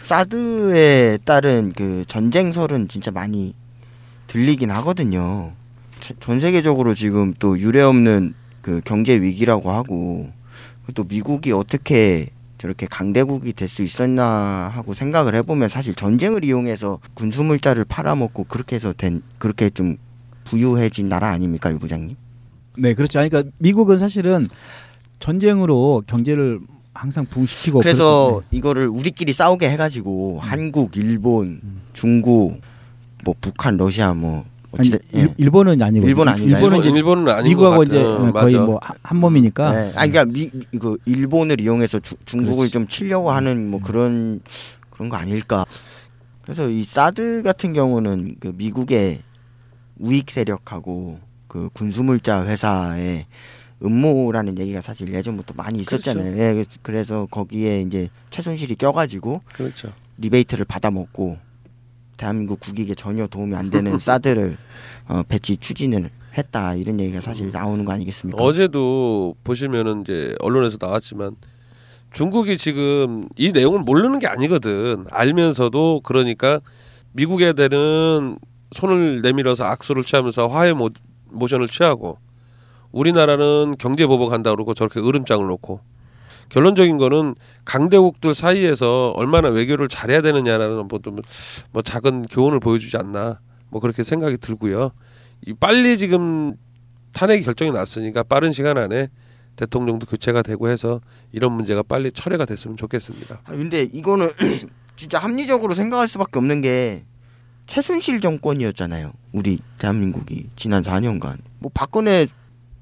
[0.00, 3.54] 사드에 따른 그 전쟁설은 진짜 많이
[4.26, 5.52] 들리긴 하거든요.
[6.00, 10.30] 자- 전 세계적으로 지금 또 유례 없는 그 경제 위기라고 하고
[10.94, 17.84] 또 미국이 어떻게 저렇게 강대국이 될 수 있었나 하고 생각을 해보면 사실 전쟁을 이용해서 군수물자를
[17.84, 19.98] 팔아먹고 그렇게 해서 된 그렇게 좀
[20.44, 22.16] 부유해진 나라 아닙니까 유 부장님?
[22.78, 23.18] 네, 그렇죠.
[23.18, 24.48] 그러니까 미국은 사실은
[25.20, 26.60] 전쟁으로 경제를
[26.94, 31.60] 항상 부흥시키고 그래서 그- 이거를 우리끼리 싸우게 해가지고 한국, 일본,
[31.92, 32.60] 중국,
[33.24, 34.44] 뭐 북한, 러시아 뭐
[34.78, 36.56] 아니, 일, 일본은 아니고 일본 아닌가요?
[36.56, 38.02] 일본은 이제 일본은 아닌 미국하고 것 이제.
[38.02, 38.58] 거의 맞아.
[38.64, 39.92] 뭐 한 몸이니까 네.
[39.94, 42.72] 아니 그러니까 미, 이거 일본을 이용해서 주- 중국을 그렇지.
[42.72, 44.40] 좀 치려고 하는 뭐 그런
[44.90, 45.64] 그런 거 아닐까.
[46.42, 49.20] 그래서 이 사드 같은 경우는 그 미국의
[49.98, 53.26] 우익 세력하고 그 군수물자 회사의
[53.84, 56.32] 음모라는 얘기가 사실 예전부터 많이 있었잖아요.
[56.32, 59.92] 예, 그래서- 그래서 거기에 이제 최순실이 껴가지고 그렇죠.
[60.18, 61.36] 리베이트를 받아먹고
[62.16, 64.56] 대한민국 국익에 전혀 도움이 안 되는 사드를
[65.08, 68.42] 어, 배치 추진을 했다 이런 얘기가 사실 나오는 거 아니겠습니까?
[68.42, 71.36] 어제도 보시면은 이제 언론에서 나왔지만
[72.12, 75.04] 중국이 지금 이 내용을 모르는 게 아니거든.
[75.10, 76.60] 알면서도 그러니까
[77.12, 78.38] 미국 애들은
[78.72, 80.90] 손을 내밀어서 악수를 취하면서 화해 모,
[81.30, 82.18] 모션을 취하고
[82.94, 85.80] 우리나라는 경제 보복 한다 그러고 저렇게 으름장을 놓고
[86.48, 91.16] 결론적인 거는 강대국들 사이에서 얼마나 외교를 잘해야 되느냐라는 뭐, 좀,
[91.72, 94.92] 뭐 작은 교훈을 보여주지 않나 뭐 그렇게 생각이 들고요.
[95.46, 96.54] 이 빨리 지금
[97.12, 99.08] 탄핵 결정이 났으니까 빠른 시간 안에
[99.56, 101.00] 대통령도 교체가 되고 해서
[101.32, 103.40] 이런 문제가 빨리 철회가 됐으면 좋겠습니다.
[103.44, 104.28] 아, 근데 이거는
[104.96, 107.04] 진짜 합리적으로 생각할 수밖에 없는 게
[107.66, 109.12] 최순실 정권이었잖아요.
[109.32, 112.26] 우리 대한민국이 지난 4년간 뭐 박근혜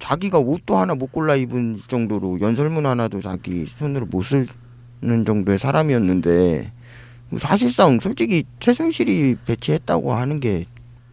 [0.02, 6.72] 자기가 옷도 하나 못 골라 입은 정도로 연설문 하나도 자기 손으로 못 쓰는 정도의 사람이었는데
[7.28, 10.64] 뭐 사실상 솔직히 최순실이 배치했다고 하는 게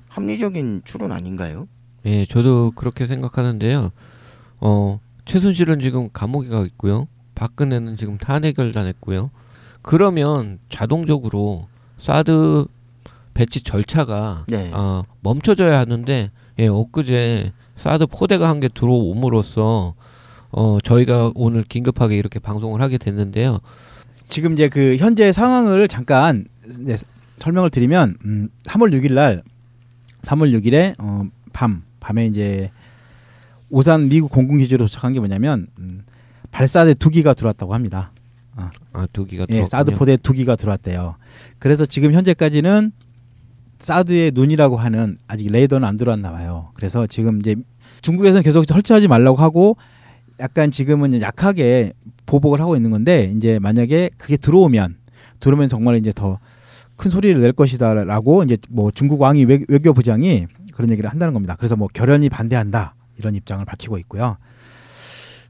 [0.07, 1.67] 합리적인 추론 아닌가요?
[2.05, 3.91] 예, 저도 그렇게 생각하는데요.
[4.59, 7.07] 어, 최순실은 지금 감옥에 가 있고요.
[7.35, 9.29] 박근혜는 지금 탄핵을 당했고요.
[9.83, 11.67] 그러면 자동적으로
[11.99, 12.65] 사드
[13.35, 14.71] 배치 절차가 네.
[14.73, 19.93] 어, 멈춰져야 하는데 예, 엊그제 사드 포대가 한 개 들어옴으로써
[20.51, 23.59] 어, 저희가 오늘 긴급하게 이렇게 방송을 하게 됐는데요.
[24.27, 26.45] 지금 이제 그 현재 상황을 잠깐
[26.81, 26.97] 이제
[27.39, 29.43] 설명을 드리면 음, 3월 6일 날
[30.23, 32.69] 3월 6일에 어, 밤 밤에 이제
[33.69, 36.03] 오산 미국 공군기지로 도착한 게 뭐냐면 음,
[36.51, 38.11] 발사대 두 기가 들어왔다고 합니다.
[38.91, 39.65] 아, 두 기가 예, 들어왔군요.
[39.67, 41.15] 사드 포대 두 기가 들어왔대요.
[41.59, 42.91] 그래서 지금 현재까지는
[43.79, 46.71] 사드의 눈이라고 하는 아직 레이더는 안 들어왔나 봐요.
[46.73, 47.55] 그래서 지금 이제
[48.01, 49.77] 중국에서는 계속 설치하지 말라고 하고
[50.39, 51.93] 약간 지금은 약하게
[52.25, 54.97] 보복을 하고 있는 건데 이제 만약에 그게 들어오면
[55.39, 56.39] 들어오면 정말 이제 더
[56.99, 61.55] 큰 소리를 낼 것이다라고 이제 뭐 중국 왕이 외, 외교부장이 그런 얘기를 한다는 겁니다.
[61.57, 64.37] 그래서 뭐 결연히 반대한다 이런 입장을 밝히고 있고요.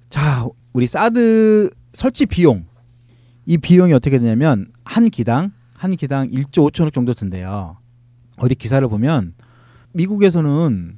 [0.10, 2.66] 자, 우리 사드 설치 비용
[3.48, 7.78] 이 비용이 어떻게 되냐면 한 기당 한 기당 1조 5천억 정도 든대요.
[8.40, 9.34] 어디 기사를 보면
[9.94, 10.98] 미국에서는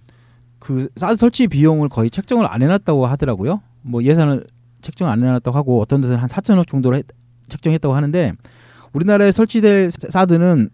[0.59, 3.61] 그 사드 설치 비용을 거의 책정을 안 해놨다고 하더라고요.
[3.81, 4.45] 뭐 예산을
[4.81, 7.05] 책정 안 해놨다고 하고 어떤 데서는 한 4천억 정도로 했-
[7.47, 8.33] 책정했다고 하는데
[8.93, 10.69] 우리나라에 설치될 사드는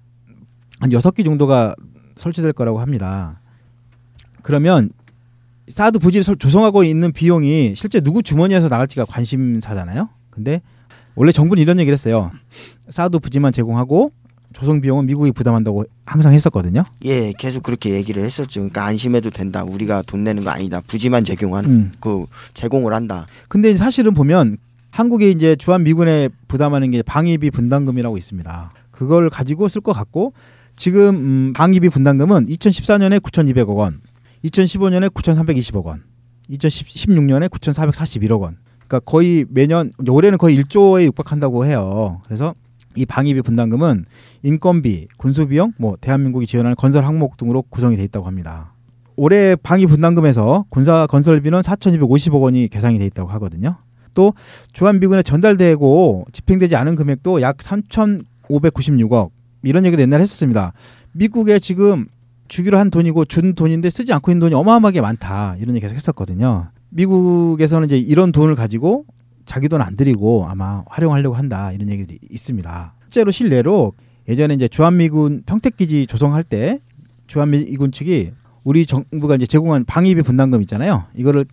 [0.80, 1.76] 한 여섯 기 정도가
[2.16, 3.40] 설치될 거라고 합니다.
[4.42, 4.90] 그러면
[5.68, 10.10] 사드 부지를 설- 조성하고 있는 비용이 실제 누구 주머니에서 나갈지가 관심사잖아요.
[10.30, 10.62] 근데
[11.16, 12.32] 원래 정부는 이런 얘기를 했어요.
[12.90, 14.12] 사드 부지만 제공하고
[14.58, 16.84] 조성 비용은 미국이 부담한다고 항상 했었거든요.
[17.06, 18.62] 예, 계속 그렇게 얘기를 했었죠.
[18.62, 19.64] 그러니까 안심해도 된다.
[19.64, 20.82] 우리가 돈 내는 거 아니다.
[20.88, 21.92] 부지만 제공한 음.
[22.00, 23.28] 그 제공을 한다.
[23.50, 24.58] 근데 사실은 보면
[24.90, 28.72] 한국이 이제 주한 미군에 부담하는 게 방위비 분담금이라고 있습니다.
[28.90, 30.34] 그걸 가지고 쓸 것 같고
[30.76, 34.02] 지금 음, 방위비 분담금은 2014년에 9,200억 원,
[34.44, 36.02] 2015년에 9,320억 원,
[36.50, 38.58] 2016년에 9,441억 원.
[38.88, 42.22] 그러니까 거의 매년 올해는 거의 1조에 육박한다고 해요.
[42.26, 42.56] 그래서
[42.98, 44.06] 이 방위비 분담금은
[44.44, 48.74] 인건비, 군수비용, 뭐 대한민국이 지원하는 건설 항목 등으로 구성이 돼 있다고 합니다.
[49.16, 53.78] 올해 방위 분담금에서 군사 건설비는 4,250억 원이 계상이 돼 있다고 하거든요.
[54.14, 54.34] 또
[54.74, 59.30] 주한미군에 전달되고 집행되지 않은 금액도 약 3,596억
[59.64, 60.74] 이런 얘기도 옛날에 했었습니다.
[61.12, 62.06] 미국에 지금
[62.48, 66.70] 주기로 한 돈이고 준 돈인데 쓰지 않고 있는 돈이 어마어마하게 많다 이런 얘기 계속 했었거든요.
[66.90, 69.06] 미국에서는 이제 이런 돈을 가지고
[69.48, 72.94] 자기 돈 안 들이고 아마 활용하려고 한다 이런 얘기들이 있습니다.
[73.08, 73.94] 실제로 실례로
[74.28, 76.80] 예전에 이제 주한미군 평택기지 조성할 때
[77.28, 78.32] 주한미군 측이
[78.64, 81.06] 우리 정부가 이제 제공한 방위비 분담금 있잖아요.
[81.16, 81.46] 이거를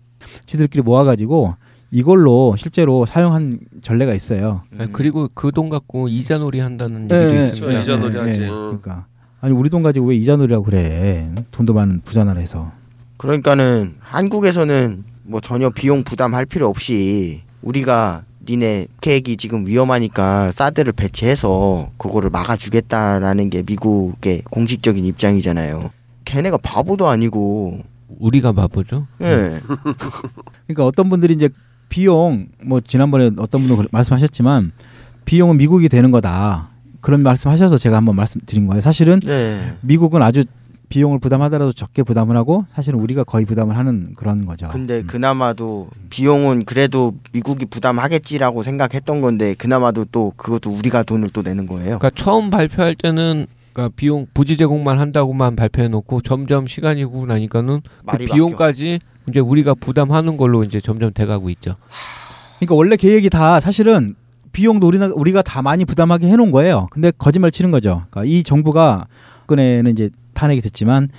[0.45, 1.55] 지들끼리 모아가지고
[1.91, 4.63] 이걸로 실제로 사용한 전례가 있어요.
[4.77, 7.81] 아니, 그리고 그 돈 갖고 이자놀이 한다는 네, 얘기도 네, 있습니다.
[7.81, 8.41] 이자놀이 하지.
[8.43, 8.47] 응.
[8.47, 9.05] 그러니까
[9.39, 11.31] 아니 우리 돈 가지고 왜 이자놀이라고 그래?
[11.51, 12.71] 돈도 많은 부자 나라에서.
[13.17, 21.89] 그러니까는 한국에서는 뭐 전혀 비용 부담할 필요 없이 우리가 니네 계획이 지금 위험하니까 사드를 배치해서
[21.97, 25.89] 그거를 막아주겠다라는 게 미국의 공식적인 입장이잖아요.
[26.25, 27.81] 걔네가 바보도 아니고,
[28.19, 29.07] 우리가 바보죠.
[29.21, 29.59] 예.
[30.67, 31.49] 그러니까 어떤 분들이 이제
[31.89, 34.71] 비용 뭐 지난번에 어떤 분도 그- 말씀하셨지만
[35.25, 36.69] 비용은 미국이 되는 거다.
[37.01, 38.81] 그런 말씀하셔서 제가 한번 말씀드린 거예요.
[38.81, 39.75] 사실은 네.
[39.81, 40.43] 미국은 아주
[40.89, 44.67] 비용을 부담하더라도 적게 부담을 하고 사실은 우리가 거의 부담을 하는 그런 거죠.
[44.69, 45.07] 근데 음.
[45.07, 51.99] 그나마도 비용은 그래도 미국이 부담하겠지라고 생각했던 건데 그나마도 또 그것도 우리가 돈을 또 내는 거예요.
[51.99, 57.81] 그러니까 처음 발표할 때는 그러니까 비용 부지 제공만 한다고만 발표해 놓고 점점 시간이 흐르고 나니까는
[58.09, 61.75] 그 비용까지 이제 우리가 부담하는 걸로 이제 점점 돼 가고 있죠.
[62.59, 64.15] 그러니까 원래 계획이 다 사실은
[64.53, 66.87] 비용도 우리나 우리가 다 많이 부담하게 해놓은 거예요.
[66.91, 68.03] 근데 거짓말 치는 거죠.
[68.09, 69.07] 그러니까 이 정부가
[69.47, 71.09] 그네는 이제 탄핵이 됐지만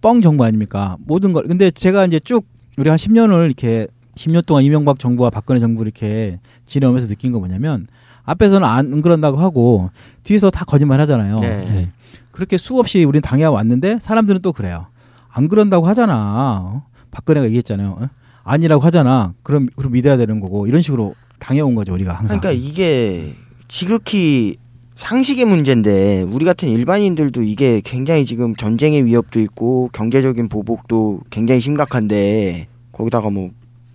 [0.00, 0.96] 뻥 정부 아닙니까?
[1.00, 1.44] 모든 걸.
[1.44, 2.46] 근데 제가 이제 쭉
[2.78, 7.86] 우리 한 10년을 이렇게 10년 동안 이명박 정부와 박근혜 정부 이렇게 지내오면서 느낀 거 뭐냐면
[8.24, 9.90] 앞에서는 안 그런다고 하고
[10.22, 11.40] 뒤에서 다 거짓말 하잖아요.
[11.40, 11.64] 네.
[11.64, 11.92] 네.
[12.30, 14.86] 그렇게 수없이 우린 당해 왔는데 사람들은 또 그래요.
[15.28, 16.60] 안 그런다고 하잖아.
[16.64, 16.82] 어?
[17.10, 17.96] 박근혜가 얘기했잖아요.
[18.00, 18.08] 어?
[18.44, 19.34] 아니라고 하잖아.
[19.42, 22.40] 그럼 그럼 믿어야 되는 거고 이런 식으로 당해온 거죠 우리가 항상.
[22.40, 23.34] 그러니까 이게
[23.68, 24.56] 지극히
[25.00, 32.68] 상식의 문제인데 우리 같은 일반인들도 이게 굉장히 지금 전쟁의 위협도 있고 경제적인 보복도 굉장히 심각한데
[32.92, 33.48] 거기다가 뭐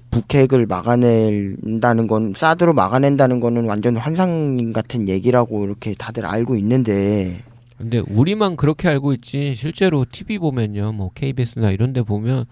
[0.09, 7.43] 북핵을 막아낸다는 건 사드로 막아낸다는 거는 완전 환상 같은 얘기라고 이렇게 다들 알고 있는데
[7.77, 12.45] 근데 우리만 그렇게 알고 있지 실제로 TV 보면요, 뭐 KBS나 이런 데 보면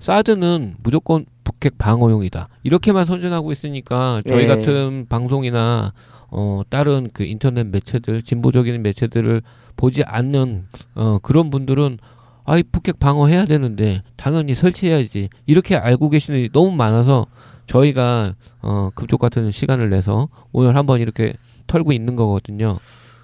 [0.00, 2.48] 사드는 무조건 북핵 방어용이다.
[2.64, 4.46] 이렇게만 선전하고 있으니까 저희 예.
[4.48, 5.92] 같은 방송이나
[6.34, 9.42] 어 다른 그 인터넷 매체들 진보적인 매체들을
[9.76, 10.64] 보지 않는
[10.94, 11.98] 어 그런 분들은
[12.44, 17.26] 아이 북핵 방어해야 되는데 당연히 설치해야지 이렇게 알고 계시는 분이 너무 많아서
[17.66, 21.34] 저희가 어 급족 같은 시간을 내서 오늘 한번 이렇게
[21.66, 22.78] 털고 있는 거거든요.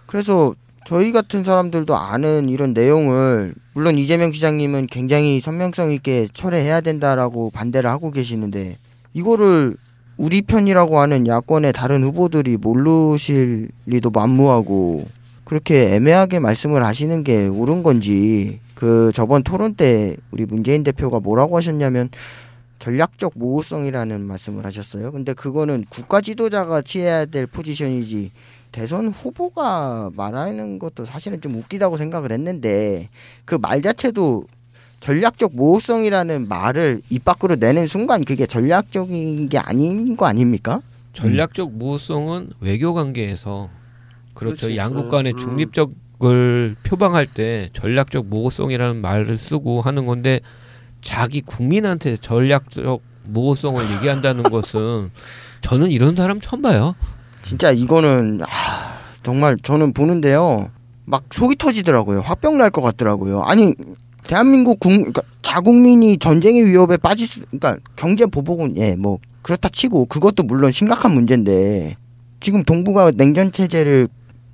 [0.07, 7.51] 그래서 저희 같은 사람들도 아는 이런 내용을 물론 이재명 시장님은 굉장히 선명성 있게 철회해야 된다라고
[7.51, 8.77] 반대를 하고 계시는데
[9.13, 9.77] 이거를
[10.19, 15.07] 우리 편이라고 하는 야권의 다른 후보들이 모르실 리도 만무하고
[15.45, 21.57] 그렇게 애매하게 말씀을 하시는 게 옳은 건지 그 저번 토론 때 우리 문재인 대표가 뭐라고
[21.57, 22.09] 하셨냐면
[22.81, 25.11] 전략적 모호성이라는 말씀을 하셨어요.
[25.13, 28.33] 근데 그거는 국가 지도자가 취해야 될 포지션이지
[28.73, 33.09] 대선 후보가 말하는 것도 사실은 좀 웃기다고 생각을 했는데
[33.45, 34.45] 그 말 자체도
[35.01, 40.81] 전략적 모호성이라는 말을 입 밖으로 내는 순간 그게 전략적인 게 아닌 거 아닙니까?
[41.13, 43.71] 전략적 모호성은 외교 관계에서
[44.35, 44.61] 그렇죠.
[44.63, 44.77] 그렇지.
[44.77, 45.39] 양국 간의 음, 음.
[45.39, 50.41] 중립적을 표방할 때 전략적 모호성이라는 말을 쓰고 하는 건데
[51.03, 55.11] 자기 국민한테 전략적 모호성을 얘기한다는 것은
[55.61, 56.95] 저는 이런 사람 처음 봐요.
[57.43, 60.71] 진짜 이거는 아, 정말 저는 보는데요.
[61.05, 62.21] 막 속이 터지더라고요.
[62.21, 63.43] 화병 날 것 같더라고요.
[63.43, 63.73] 아니
[64.29, 70.05] 대한민국 국 그러니까 자국민이 전쟁의 위협에 빠질 수 그러니까 경제 보복은 예 뭐 그렇다 치고
[70.07, 71.97] 그것도 물론 심각한 문제인데
[72.39, 74.09] 지금 동북아 냉전 체제를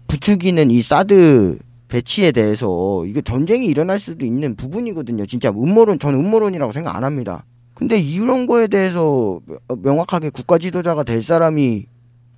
[0.06, 1.58] 부추기는 이 사드
[1.88, 5.26] 배치에 대해서 이게 전쟁이 일어날 수도 있는 부분이거든요.
[5.26, 7.44] 진짜 음모론 저는 음모론이라고 생각 안 합니다.
[7.74, 9.40] 근데 이런 거에 대해서
[9.82, 11.86] 명확하게 국가 지도자가 될 사람이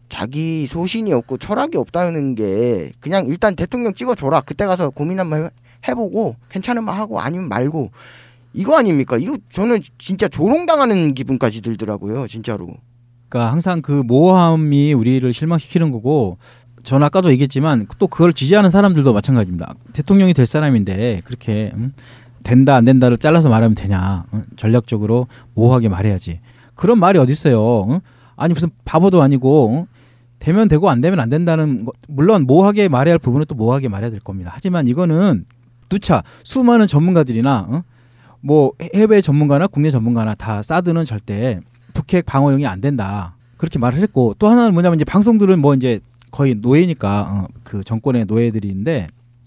[0.09, 4.41] 자기 소신이 없고 철학이 없다는 게 그냥 일단 대통령 찍어줘라.
[4.43, 5.51] 그때 가서 고민 한번
[5.87, 7.91] 해- 해보고 괜찮으면 하고 아니면 말고
[8.53, 9.17] 이거 아닙니까?
[9.19, 12.27] 이거 저는 진짜 조롱당하는 기분까지 들더라고요.
[12.27, 12.69] 진짜로.
[13.29, 16.39] 그러니까 항상 그 모호함이 우리를 실망시키는 거고
[16.85, 19.75] 저는 아까도 얘기했지만 또 그걸 지지하는 사람들도 마찬가지입니다.
[19.93, 21.93] 대통령이 될 사람인데 그렇게 음,
[22.45, 24.25] 된다 안 된다를 잘라서 말하면 되냐?
[24.33, 26.41] 음, 전략적으로 모호하게 말해야지.
[26.75, 27.83] 그런 말이 어디 있어요?
[27.91, 27.99] 음?
[28.37, 29.87] 아니 무슨 바보도 아니고 어?
[30.39, 34.11] 되면 되고 안 되면 안 된다는 거, 물론 모호하게 말해야 할 부분은 또 모호하게 말해야
[34.11, 34.53] 될 겁니다.
[34.55, 35.45] 하지만 이거는
[35.89, 37.83] 누차 수많은 전문가들이나 어?
[38.41, 41.61] 뭐 해외 전문가나 국내 전문가나 다 사드는 절대
[41.95, 46.55] 북핵 방어용이 안 된다 그렇게 말을 했고 또 하나는 뭐냐면 이제 방송들은 뭐 이제 거의
[46.55, 49.07] 노예니까 어, 그 정권의 노예들인데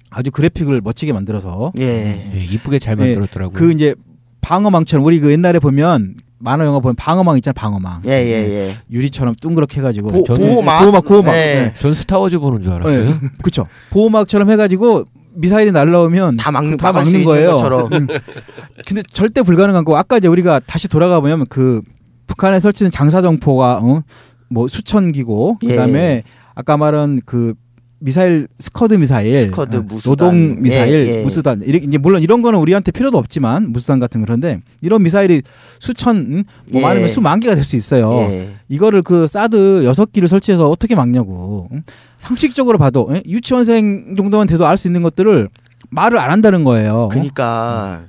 [0.09, 2.31] 아주 그래픽을 멋지게 만들어서 예.
[2.33, 3.53] 예, 이쁘게 잘 네, 만들었더라고요.
[3.53, 3.93] 그 이제
[4.41, 8.77] 방어망처럼 우리 그 옛날에 보면 만화 영화 보면 방어망 있잖아 방어망 예, 예, 예.
[8.89, 10.81] 유리처럼 둥그렇게 해가지고 보, 저는 보호막.
[10.81, 11.53] 보호막 보호막 네.
[11.65, 11.73] 네.
[11.79, 13.05] 전 스타워즈 보는 줄 알았어요.
[13.05, 13.19] 네.
[13.43, 15.05] 그쵸 보호막처럼 해가지고
[15.39, 17.55] 미사일이 날라오면 다 막는 다 막는 거예요.
[17.93, 18.07] 음.
[18.85, 21.81] 근데 절대 불가능한 거 아까 이제 우리가 다시 돌아가 보면 그
[22.27, 24.03] 북한에 설치된 장사정포가 어?
[24.49, 25.69] 뭐 수천 기고 예.
[25.69, 26.23] 그다음에
[26.55, 27.53] 아까 말한 그
[27.99, 30.11] 미사일 스커드 미사일 스커드, 어, 무수단.
[30.27, 31.23] 노동 미사일 예, 예.
[31.23, 35.41] 무수단 이렇게 이제 물론 이런 거는 우리한테 필요도 없지만 무수단 같은 거 그런데 이런 미사일이
[35.79, 36.85] 수천 음, 뭐 예.
[36.85, 38.19] 많으면 수만 개가 될 수 있어요.
[38.31, 38.49] 예.
[38.69, 41.67] 이거를 그 사드 여섯 기를 설치해서 어떻게 막냐고.
[41.73, 41.83] 응?
[42.17, 43.21] 상식적으로 봐도 예?
[43.25, 45.49] 유치원생 정도만 돼도 알 수 있는 것들을
[45.89, 47.09] 말을 안 한다는 거예요.
[47.11, 48.03] 그러니까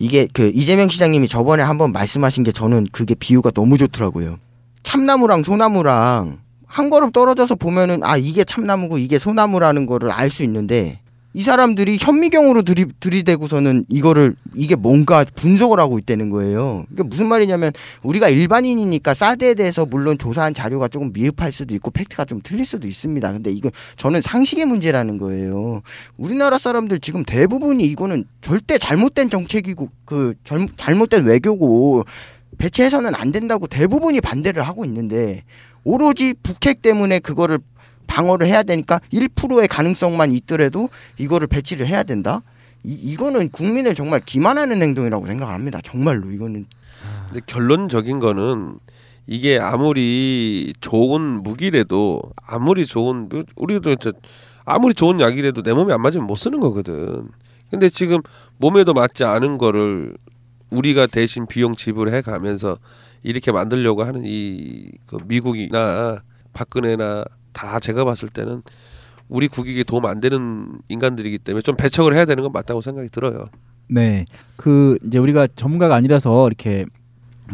[0.00, 4.36] 이게 그 이재명 시장님이 저번에 한번 말씀하신 게 저는 그게 비유가 너무 좋더라고요.
[4.82, 6.38] 참나무랑 소나무랑
[6.68, 11.00] 한 걸음 떨어져서 보면은 아 이게 참나무고 이게 소나무라는 거를 알 수 있는데
[11.34, 16.84] 이 사람들이 현미경으로 들이, 들이대고서는 이거를 이게 뭔가 분석을 하고 있다는 거예요.
[16.92, 17.70] 이게 무슨 말이냐면
[18.02, 22.88] 우리가 일반인이니까 사드에 대해서 물론 조사한 자료가 조금 미흡할 수도 있고 팩트가 좀 틀릴 수도
[22.88, 23.32] 있습니다.
[23.32, 25.82] 근데 이건 저는 상식의 문제라는 거예요.
[26.16, 32.04] 우리나라 사람들 지금 대부분이 이거는 절대 잘못된 정책이고 그 절- 잘못된 외교고
[32.56, 35.42] 배치해서는 안 된다고 대부분이 반대를 하고 있는데
[35.88, 37.60] 오로지 북핵 때문에 그거를
[38.06, 42.42] 방어를 해야 되니까 1%의 가능성만 있더라도 이거를 배치를 해야 된다.
[42.84, 45.80] 이, 이거는 국민을 정말 기만하는 행동이라고 생각합니다.
[45.82, 46.66] 정말로 이거는
[47.30, 48.78] 근데 결론적인 거는
[49.26, 54.12] 이게 아무리 좋은 무기래도 아무리 좋은 우리도 저
[54.66, 57.28] 아무리 좋은 약이라도 내 몸에 안 맞으면 못 쓰는 거거든.
[57.70, 58.20] 근데 지금
[58.58, 60.14] 몸에도 맞지 않은 거를
[60.68, 62.76] 우리가 대신 비용 지불해 가면서
[63.22, 66.20] 이렇게 만들려고 하는 이 그 미국이나
[66.52, 68.62] 박근혜나 다 제가 봤을 때는
[69.28, 73.48] 우리 국익에 도움 안 되는 인간들이기 때문에 좀 배척을 해야 되는 건 맞다고 생각이 들어요.
[73.88, 74.24] 네.
[74.56, 76.84] 그 이제 우리가 전문가가 아니라서 이렇게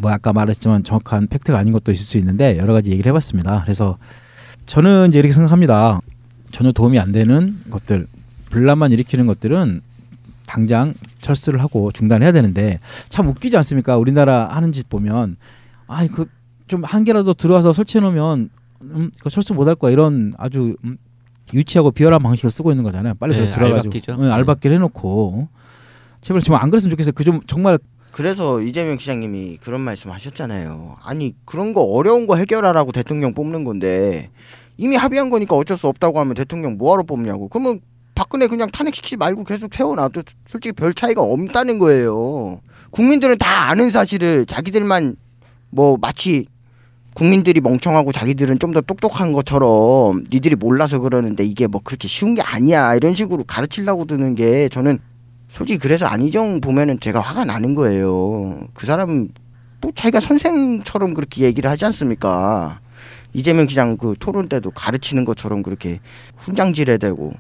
[0.01, 3.63] 뭐 아까 말했지만 정확한 팩트가 아닌 것도 있을 수 있는데 여러 가지 얘기를 해봤습니다.
[3.63, 3.99] 그래서
[4.67, 6.01] 저는 이제 이렇게 생각합니다.
[6.51, 8.07] 전혀 도움이 안 되는 것들,
[8.51, 9.81] 분란만 일으키는 것들은
[10.47, 13.97] 당장 철수를 하고 중단해야 되는데 참 웃기지 않습니까?
[13.97, 15.37] 우리나라 하는 짓 보면
[15.87, 16.27] 아이 그
[16.67, 18.49] 좀 한 개라도 들어와서 설치해 놓으면
[18.83, 20.97] 음, 그 철수 못할 거야 이런 아주 음,
[21.53, 23.15] 유치하고 비열한 방식을 쓰고 있는 거잖아요.
[23.21, 24.23] 빨리 네, 그 들어가지고.
[24.23, 25.49] 응, 알박기를 해놓고
[26.23, 27.13] 제발 지금 안 그랬으면 좋겠어요.
[27.13, 27.79] 그 좀 정말
[28.13, 30.97] 그래서 이재명 시장님이 그런 말씀 하셨잖아요.
[31.05, 34.31] 아니 그런 거 어려운 거 해결하라고 대통령 뽑는 건데
[34.79, 37.49] 이미 합의한 거니까 어쩔 수 없다고 하면 대통령 뭐하러 뽑냐고.
[37.49, 37.81] 그러면
[38.15, 42.61] 박근혜 그냥 탄핵시키지 말고 계속 세워놔도 솔직히 별 차이가 없다는 거예요.
[42.91, 45.17] 국민들은 다 아는 사실을 자기들만
[45.71, 46.47] 뭐 마치
[47.15, 52.43] 국민들이 멍청하고 자기들은 좀 더 똑똑한 것처럼 니들이 몰라서 그러는데 이게 뭐 그렇게 쉬운 게
[52.43, 54.99] 아니야 이런 식으로 가르치려고 드는 게 저는
[55.49, 58.67] 솔직히 그래서 안희정 보면은 제가 화가 나는 거예요.
[58.75, 59.29] 그 사람
[59.81, 62.81] 뭐 자기가 선생처럼 그렇게 얘기를 하지 않습니까?
[63.33, 66.01] 이재명 시장 그 토론 때도 가르치는 것처럼 그렇게
[66.37, 67.33] 훈장질해 대고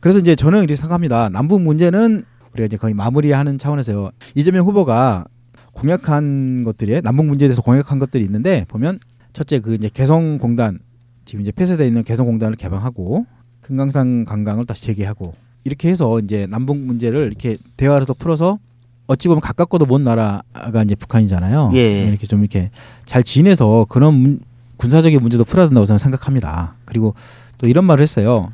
[0.00, 1.28] 그래서 이제 저는 이렇게 생각합니다.
[1.30, 4.10] 남북 문제는 우리가 이제 거의 마무리하는 차원에서요.
[4.34, 5.24] 이재명 후보가
[5.72, 8.98] 공약한 것들이 남북 문제에 대해서 공약한 것들이 있는데 보면
[9.32, 10.78] 첫째 그 이제 개성공단
[11.24, 13.26] 지금 이제 폐쇄되어 있는 개성공단을 개방하고
[13.60, 15.34] 금강산 관광을 다시 재개하고
[15.64, 18.58] 이렇게 해서 이제 남북 문제를 이렇게 대화로서 풀어서
[19.06, 21.72] 어찌 보면 가깝고도 먼 나라가 이제 북한이잖아요.
[21.74, 22.04] 예.
[22.08, 22.70] 이렇게 좀 이렇게
[23.06, 24.40] 잘 지내서 그런 문-
[24.78, 26.74] 군사적인 문제도 풀어야 된다고 저는 생각합니다.
[26.84, 27.14] 그리고
[27.58, 28.50] 또 이런 말을 했어요.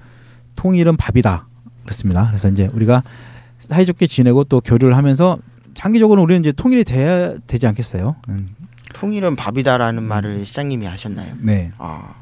[0.56, 1.46] 통일은 밥이다.
[1.82, 2.26] 그렇습니다.
[2.28, 3.02] 그래서 이제 우리가
[3.58, 5.38] 사이좋게 지내고 또 교류를 하면서
[5.74, 8.16] 장기적으로 우리는 이제 통일이 돼야 되지 않겠어요?
[8.28, 8.54] 음,
[8.94, 11.34] 통일은 밥이다라는 말을 시장님이 하셨나요?
[11.40, 11.72] 네.
[11.78, 12.14] 아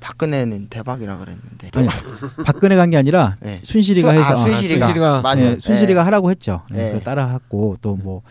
[0.00, 1.88] 박근혜는 대박이라 그랬는데 아니,
[2.44, 3.60] 박근혜가 한게 아니라 네.
[3.62, 5.36] 순실이가 순- 해서 아, 아, 순실이가, 순실이가- 맞아요.
[5.36, 6.04] 네, 순실이가 네.
[6.04, 6.62] 하라고 했죠.
[6.70, 7.00] 네, 네.
[7.02, 8.22] 따라했고 또 뭐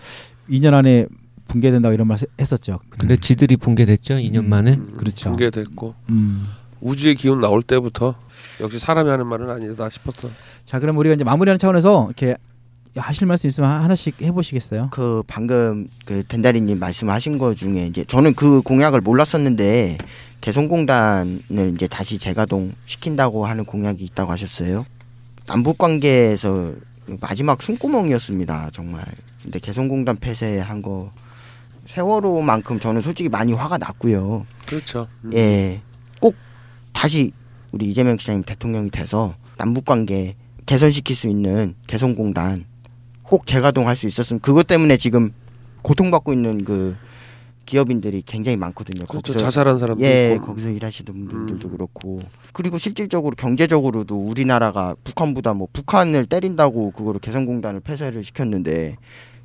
[0.49, 1.05] 2년 안에
[1.47, 2.79] 붕괴된다고 이런 말 했었죠.
[2.89, 4.49] 근데 지들이 붕괴됐죠 2년 음.
[4.49, 4.77] 만에.
[4.97, 5.29] 그렇죠.
[5.31, 6.47] 붕괴됐고 음.
[6.81, 8.15] 우주의 기운 나올 때부터
[8.59, 10.29] 역시 사람이 하는 말은 아니다 싶었어.
[10.65, 12.35] 자, 그럼 우리가 이제 마무리하는 차원에서 이렇게
[12.95, 14.89] 하실 말씀 있으면 하나씩 해보시겠어요?
[14.91, 19.97] 그 방금 그 덴다리님 말씀하신 거 중에 이제 저는 그 공약을 몰랐었는데
[20.41, 24.85] 개성공단을 이제 다시 재가동 시킨다고 하는 공약이 있다고 하셨어요.
[25.45, 26.73] 남북 관계에서
[27.21, 29.03] 마지막 숨구멍이었습니다 정말.
[29.43, 31.11] 근데 개성공단 폐쇄한 거
[31.85, 34.45] 세월호만큼 저는 솔직히 많이 화가 났고요.
[34.67, 35.07] 그렇죠.
[35.23, 35.31] 음.
[35.33, 35.81] 예,
[36.19, 36.35] 꼭
[36.93, 37.31] 다시
[37.71, 42.65] 우리 이재명 시장님 대통령이 돼서 남북 관계 개선시킬 수 있는 개성공단
[43.23, 45.31] 꼭 재가동 할 수 있었으면 그것 때문에 지금
[45.81, 46.95] 고통받고 있는 그
[47.65, 49.05] 기업인들이 굉장히 많거든요.
[49.05, 49.21] 그렇죠.
[49.21, 50.47] 거기서 자살한 사람도 예, 있고.
[50.47, 51.71] 거기서 일하시던 분들도 음.
[51.71, 58.95] 그렇고 그리고 실질적으로 경제적으로도 우리나라가 북한보다 뭐 북한을 때린다고 그거를 개성공단을 폐쇄를 시켰는데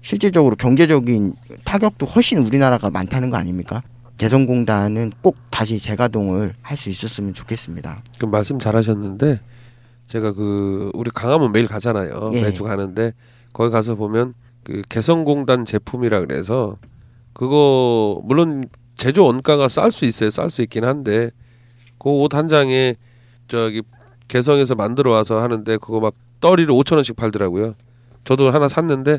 [0.01, 3.83] 실질적으로 경제적인 타격도 훨씬 우리나라가 많다는 거 아닙니까?
[4.19, 8.03] 개성공단은 꼭 다시 재가동을 할 수 있었으면 좋겠습니다.
[8.19, 9.41] 그 말씀 잘하셨는데
[10.07, 12.31] 제가 그 우리 강화문 매일 가잖아요.
[12.35, 12.43] 예.
[12.43, 13.13] 매주 가는데
[13.53, 16.77] 거기 가서 보면 그 개성공단 제품이라 그래서
[17.33, 20.31] 그거 물론 제조 원가가 쌀 수 있어요.
[20.31, 21.31] 쌀 수 있긴 한데
[21.99, 22.97] 그 옷 한 장에
[23.49, 23.83] 저기
[24.29, 27.75] 개성에서 만들어 와서 하는데 그거 막 떨이를 5천 원씩 팔더라고요.
[28.25, 29.19] 저도 하나 샀는데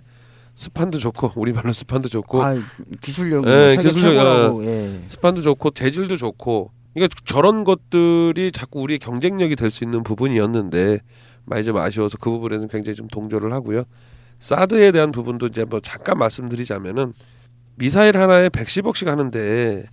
[0.56, 2.56] 스판도 좋고 우리말로 스판도 좋고 아,
[3.02, 5.04] 기술력이 예, 기술력, 최고라고 예.
[5.08, 11.00] 스판도 좋고 재질도 좋고 그러니까 저런 것들이 자꾸 우리의 경쟁력이 될 수 있는 부분이었는데
[11.44, 13.84] 많이 좀 아쉬워서 그 부분에는 굉장히 좀 동조를 하고요.
[14.40, 17.14] 사드에 대한 부분도 이제 뭐 잠깐 말씀드리자면은
[17.76, 19.86] 미사일 하나에 110억씩 하는데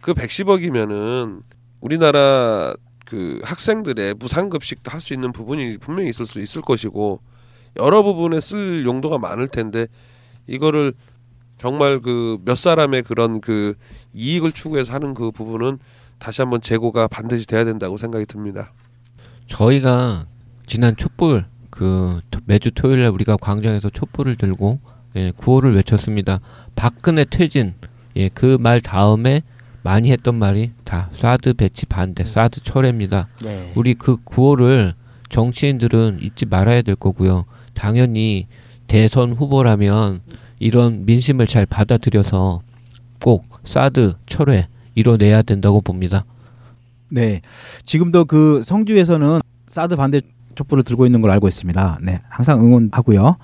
[0.00, 1.42] 그 110억이면은
[1.80, 7.20] 우리나라 그 학생들의 무상급식도 할 수 있는 부분이 분명히 있을 수 있을 것이고
[7.78, 9.86] 여러 부분에 쓸 용도가 많을 텐데
[10.46, 10.92] 이거를
[11.58, 13.74] 정말 그 몇 사람의 그런 그
[14.12, 15.78] 이익을 추구해서 하는 그 부분은
[16.18, 18.72] 다시 한번 재고가 반드시 돼야 된다고 생각이 듭니다.
[19.48, 20.26] 저희가
[20.66, 24.80] 지난 촛불 그 토- 매주 토요일 날 우리가 광장에서 촛불을 들고
[25.16, 26.40] 예, 구호를 외쳤습니다.
[26.74, 27.74] 박근혜 퇴진.
[28.16, 29.42] 예, 그 말 다음에
[29.82, 33.28] 많이 했던 말이 다 사드 배치 반대, 사드 철회입니다.
[33.42, 33.72] 네.
[33.76, 34.94] 우리 그 구호를
[35.28, 37.44] 정치인들은 잊지 말아야 될 거고요.
[37.76, 38.48] 당연히
[38.88, 40.20] 대선 후보라면
[40.58, 42.62] 이런 민심을 잘 받아들여서
[43.22, 46.24] 꼭 사드 철회 이뤄내야 된다고 봅니다.
[47.08, 47.40] 네.
[47.84, 50.22] 지금도 그 성주에서는 사드 반대
[50.54, 51.98] 촛불을 들고 있는 걸 알고 있습니다.
[52.02, 52.20] 네.
[52.28, 53.36] 항상 응원하고요.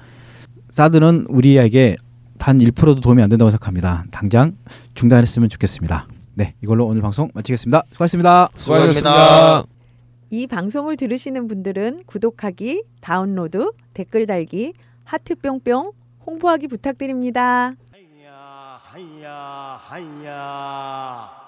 [0.71, 1.97] 사드는 우리에게
[2.39, 4.05] 단 1%도 도움이 안 된다고 생각합니다.
[4.11, 4.57] 당장
[4.95, 6.09] 중단했으면 좋겠습니다.
[6.35, 6.55] 네.
[6.63, 7.83] 이걸로 오늘 방송 마치겠습니다.
[7.93, 8.49] 수고하셨습니다.
[8.57, 9.72] 수고하셨습니다.
[10.35, 14.73] 이 방송을 들으시는 분들은 구독하기, 다운로드, 댓글 달기,
[15.05, 15.93] 하트 뿅뿅,
[16.25, 17.75] 홍보하기 부탁드립니다.
[18.81, 21.43] 하야 하야 하야.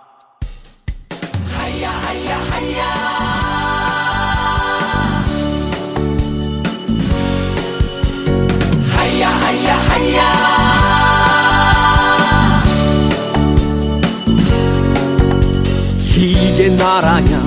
[16.17, 17.44] 이게 나라냐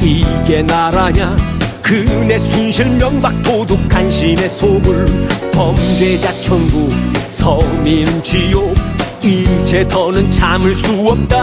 [0.00, 1.36] 이게 나라냐?
[1.82, 5.06] 그네 순실 명박 도둑 간신의 소굴
[5.52, 6.90] 범죄자 천국
[7.30, 8.74] 서민 지옥.
[9.22, 11.36] 이제 더는 참을 수 없다.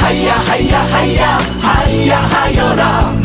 [0.00, 3.16] 하야 하야 하야 하야 하여라.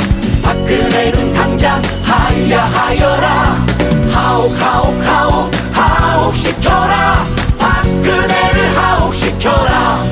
[0.41, 3.65] 박근혜는 당장 하야 하여라.
[4.11, 7.25] 하옥 하옥 하옥 하옥 시켜라.
[7.57, 10.03] 박근혜를 하옥 시켜라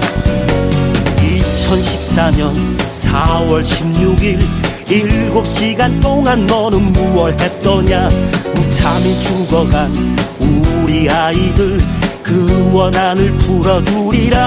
[1.68, 4.40] 2014년 4월 16일
[4.86, 8.08] 7시간 동안 너는 무얼 했더냐?
[8.56, 9.94] 무참히 죽어간
[10.40, 11.78] 우리 아이들
[12.24, 14.38] 그 원한을 풀어주리라.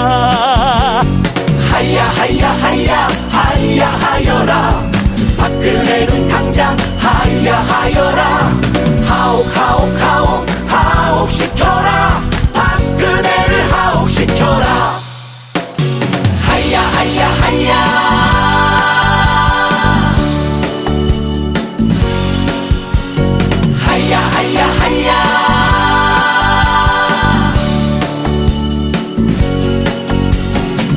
[1.71, 4.91] 하야 하야 하야 하야 하여라.
[5.37, 8.61] 박근혜는 당장 하야 하여라.
[9.05, 12.23] 하옥 하옥 하옥 하옥 시켜라.
[12.53, 15.10] 박근혜를 하옥 시켜라
[16.71, 17.75] 하야 하야 하야.
[23.77, 25.11] 하야 하야 하야.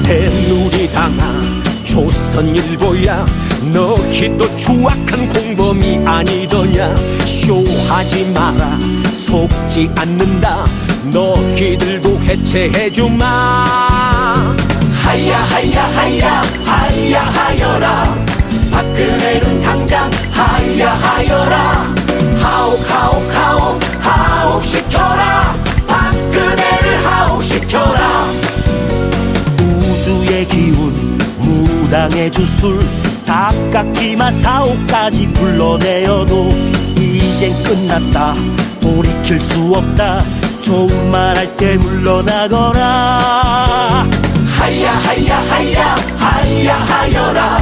[0.03, 3.25] 새누리당아 조선일보야.
[3.73, 6.95] 너희도 추악한 공범이 아니더냐.
[7.25, 8.77] 쇼하지 마라
[9.11, 10.65] 속지 않는다.
[11.11, 13.23] 너희들도 해체해주마
[15.03, 18.03] 하야 하야 하야 하야 하여라.
[18.71, 21.93] 박근혜는 당장 하야 하여라.
[22.41, 25.55] 하옥 하옥 하옥 하옥 시켜라.
[25.87, 28.25] 박근혜를 하옥 시켜라.
[29.59, 32.79] 우주의 기운 무당의 주술
[33.25, 36.49] 닭깎기만 사옥까지 불러내어도
[36.97, 38.33] 이젠 끝났다.
[38.79, 40.23] 돌이킬 수 없다.
[40.61, 42.83] 좋은 말 할 때 물러나거라
[44.63, 47.57] 하야 하야 하야 하야 하여라.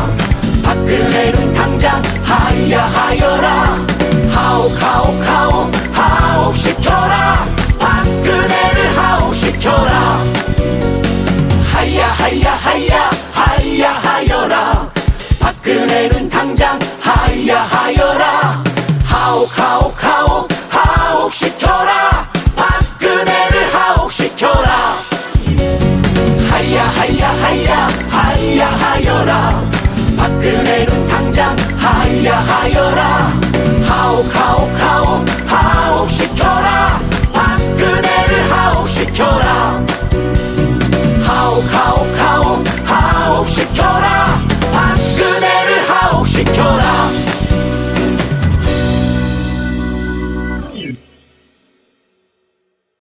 [0.63, 3.85] 박근혜는 당장 하야 하여라.
[4.29, 7.47] 하옥 하옥 하옥 하옥 시켜라.
[7.79, 10.23] 박근혜를 하옥 시켜라.
[11.73, 14.91] 하야 하야 하야 하야 하여라.
[15.39, 18.63] 박근혜는 당장 하야 하여라.
[19.05, 20.50] 하옥 하옥 하옥
[32.61, 33.33] 하여라.
[33.87, 37.01] 하옥 하옥 하옥 하옥 시켜라.
[37.33, 39.83] 박근혜를 하옥 시켜라.
[41.23, 44.39] 하옥 하옥 하옥 하옥 시켜라.
[44.71, 47.10] 박근혜를 하옥 시켜라